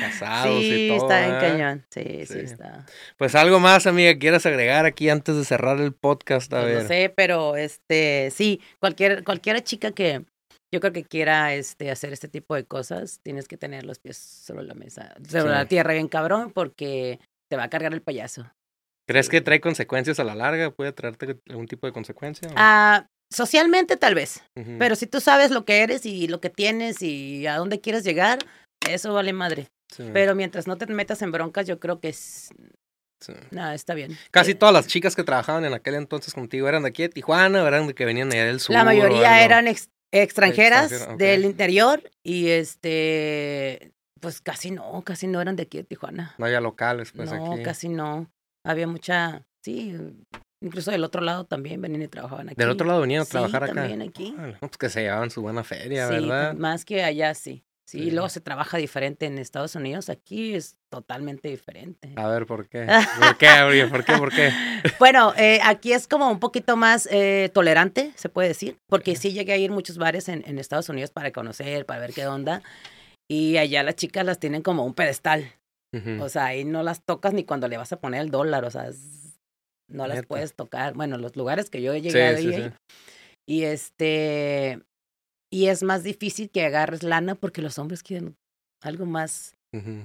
[0.00, 1.08] Casados sí, y todo.
[1.08, 1.86] está en cañón.
[1.90, 2.86] Sí, sí, está.
[3.16, 6.82] Pues algo más, amiga, quieras agregar aquí antes de cerrar el podcast, a pues ver.
[6.82, 10.24] No sé, pero este, sí, cualquier, cualquiera chica que
[10.72, 14.16] yo creo que quiera este, hacer este tipo de cosas, tienes que tener los pies
[14.16, 17.20] sobre la mesa, sobre la tierra bien cabrón, porque
[17.50, 18.50] te va a cargar el payaso.
[19.06, 20.70] ¿Crees que trae consecuencias a la larga?
[20.70, 22.48] ¿Puede traerte algún tipo de consecuencia?
[22.56, 24.42] Ah, socialmente tal vez,
[24.78, 28.04] pero si tú sabes lo que eres y lo que tienes y a dónde quieres
[28.04, 28.38] llegar,
[28.88, 29.68] eso vale madre.
[30.12, 32.50] Pero mientras no te metas en broncas, yo creo que es...
[33.50, 34.18] Nada, está bien.
[34.30, 37.08] Casi eh, todas las chicas que trabajaban en aquel entonces contigo eran de aquí de
[37.08, 38.74] Tijuana, eran de que venían allá del sur.
[38.74, 39.66] La mayoría eran
[40.10, 46.34] extranjeras del interior y este, pues casi no, casi no eran de aquí de Tijuana.
[46.38, 48.28] No había locales, pues no, casi no.
[48.64, 49.96] Había mucha, sí,
[50.60, 52.56] incluso del otro lado también venían y trabajaban aquí.
[52.56, 53.74] Del otro lado venían a trabajar acá.
[53.74, 54.34] también aquí.
[54.60, 56.54] pues que se llevaban su buena feria, ¿verdad?
[56.54, 57.64] más que allá, sí.
[57.92, 60.08] Sí, y luego se trabaja diferente en Estados Unidos.
[60.08, 62.14] Aquí es totalmente diferente.
[62.16, 62.86] A ver, ¿por qué?
[63.20, 64.16] ¿Por qué, ¿Por qué?
[64.16, 64.50] ¿Por qué?
[64.98, 69.34] bueno, eh, aquí es como un poquito más eh, tolerante, se puede decir, porque sí
[69.34, 72.62] llegué a ir muchos bares en, en, Estados Unidos para conocer, para ver qué onda.
[73.30, 75.52] Y allá las chicas las tienen como un pedestal.
[76.18, 78.70] O sea, ahí no las tocas ni cuando le vas a poner el dólar, o
[78.70, 78.88] sea,
[79.88, 80.94] no las puedes tocar.
[80.94, 82.72] Bueno, los lugares que yo he llegado ahí.
[83.46, 84.80] Y este,
[85.52, 88.36] y es más difícil que agarres lana porque los hombres quieren
[88.80, 89.54] algo más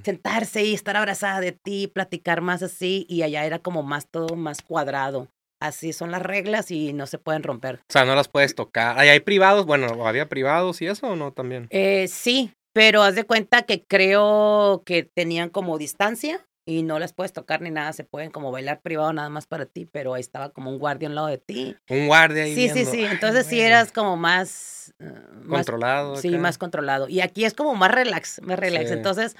[0.03, 4.35] sentarse y estar abrazada de ti, platicar más así y allá era como más todo
[4.35, 5.27] más cuadrado.
[5.59, 7.75] Así son las reglas y no se pueden romper.
[7.75, 8.97] O sea, no las puedes tocar.
[8.99, 9.65] ¿Hay, hay privados?
[9.65, 11.67] Bueno, ¿había privados y eso o no también?
[11.71, 17.13] Eh, sí, pero haz de cuenta que creo que tenían como distancia y no las
[17.13, 20.19] puedes tocar ni nada, se pueden como bailar privado nada más para ti, pero ahí
[20.19, 21.77] estaba como un guardia al lado de ti.
[21.89, 22.53] Un guardia ahí.
[22.53, 24.93] Sí, sí, sí, entonces sí eras como más...
[24.99, 25.13] Eh,
[25.47, 26.17] controlado.
[26.17, 27.07] sí, más controlado.
[27.07, 28.91] Y aquí es como más relax, más relax.
[28.91, 29.37] Entonces,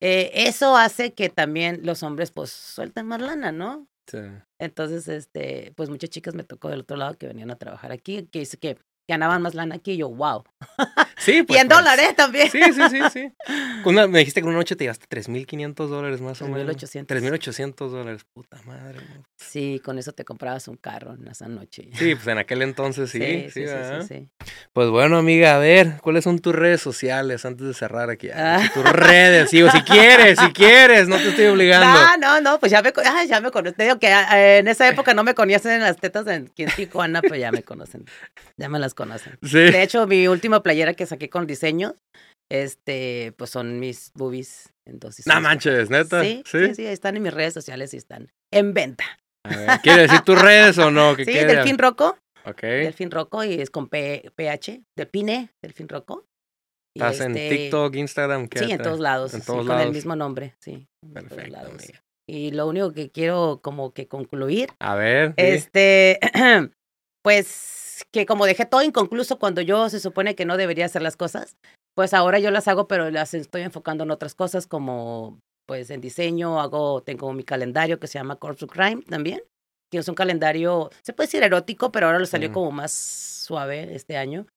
[0.00, 3.86] eh, eso hace que también los hombres pues suelten más lana, ¿no?
[4.06, 4.18] Sí.
[4.58, 8.26] Entonces, este, pues muchas chicas me tocó del otro lado que venían a trabajar aquí,
[8.32, 8.78] que dice que
[9.10, 10.44] ganaban más lana aquí, y yo, wow.
[11.18, 11.58] Sí, pues.
[11.58, 11.78] y en pues.
[11.78, 12.50] dólares también.
[12.50, 13.32] Sí, sí, sí, sí.
[14.08, 16.76] me dijiste que una noche te gastaste 3.500 dólares más o menos.
[16.76, 17.06] 3.800.
[17.06, 19.00] 3.800 dólares, puta madre.
[19.40, 21.88] Sí, con eso te comprabas un carro en esa noche.
[21.94, 23.18] Sí, pues en aquel entonces sí.
[23.20, 24.28] Sí, sí, sí, sí,
[24.72, 28.28] Pues bueno, amiga, a ver, ¿cuáles son tus redes sociales antes de cerrar aquí?
[28.32, 28.62] Ah.
[28.72, 31.86] Tus redes, digo, si quieres, si quieres, no te estoy obligando.
[31.86, 33.76] No, no, no, pues ya me, ah, ya me conocen.
[33.76, 36.70] Te digo que ah, en esa época no me conocen en las tetas en, en
[36.70, 38.04] Tijuana, pues ya me conocen.
[38.56, 39.38] Ya me las conocen.
[39.40, 41.96] De hecho, mi última playera que saqué con diseño,
[42.50, 44.72] este, pues son mis boobies.
[44.84, 46.22] Entonces, no manches, neta.
[46.22, 46.42] ¿Sí?
[46.44, 46.74] ¿Sí?
[46.74, 49.04] sí, están en mis redes sociales y están en venta.
[49.82, 51.14] ¿Quiere decir tus redes o no?
[51.16, 52.16] sí, Delfín Roco.
[52.44, 52.62] Ok.
[52.62, 56.24] Delfín Roco y es con P PH, Delfine, Delfín Roco.
[56.96, 58.48] ¿Estás en este TikTok, Instagram?
[58.52, 59.34] Sí, en todos lados.
[59.34, 59.80] En todos lados.
[59.80, 60.88] Con el mismo nombre, sí.
[61.12, 61.58] Perfecto.
[62.28, 64.70] Y lo único que quiero como que concluir.
[64.80, 65.34] A ver.
[65.36, 66.18] Este,
[67.22, 71.16] pues que como dejé todo inconcluso cuando yo se supone que no debería hacer las
[71.16, 71.56] cosas,
[71.94, 75.38] pues ahora yo las hago, pero las estoy enfocando en otras cosas como
[75.70, 79.40] pues en diseño, hago, tengo mi calendario que se llama Corpse of Crime también,
[79.88, 83.94] que es un calendario, se puede decir erótico, pero ahora lo salió como más suave
[83.94, 84.48] este año.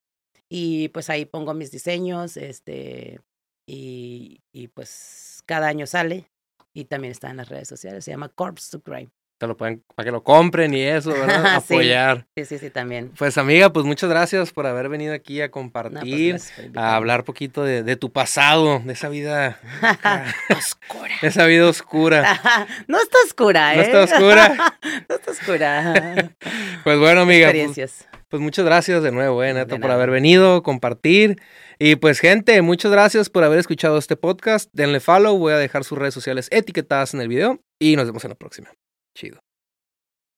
[0.49, 3.21] Y pues ahí pongo mis diseños, este,
[3.69, 6.25] y, y pues cada año sale
[6.73, 9.11] y también está en las redes sociales, se llama Corpse to Crime
[9.47, 11.55] lo pueden, para que lo compren y eso, ¿verdad?
[11.55, 12.25] Apoyar.
[12.35, 13.11] Sí, sí, sí, también.
[13.17, 16.37] Pues amiga, pues muchas gracias por haber venido aquí a pues, compartir,
[16.75, 19.59] a hablar poquito de, tu pasado, de esa vida
[20.49, 21.13] oscura.
[21.21, 22.41] Esa vida oscura.
[22.87, 23.77] no está oscura, ¿eh?
[23.77, 24.75] No está oscura.
[25.09, 26.31] no está oscura.
[26.83, 27.47] pues bueno, amiga.
[27.47, 28.07] Pues, Experiencias.
[28.33, 31.39] Pues, muchas gracias de nuevo, eh, Neto, por haber venido, compartir.
[31.77, 34.71] Y pues, gente, muchas gracias por haber escuchado este podcast.
[34.73, 38.23] Denle follow, voy a dejar sus redes sociales etiquetadas en el video y nos vemos
[38.25, 38.71] en la próxima.
[39.15, 39.39] Chido.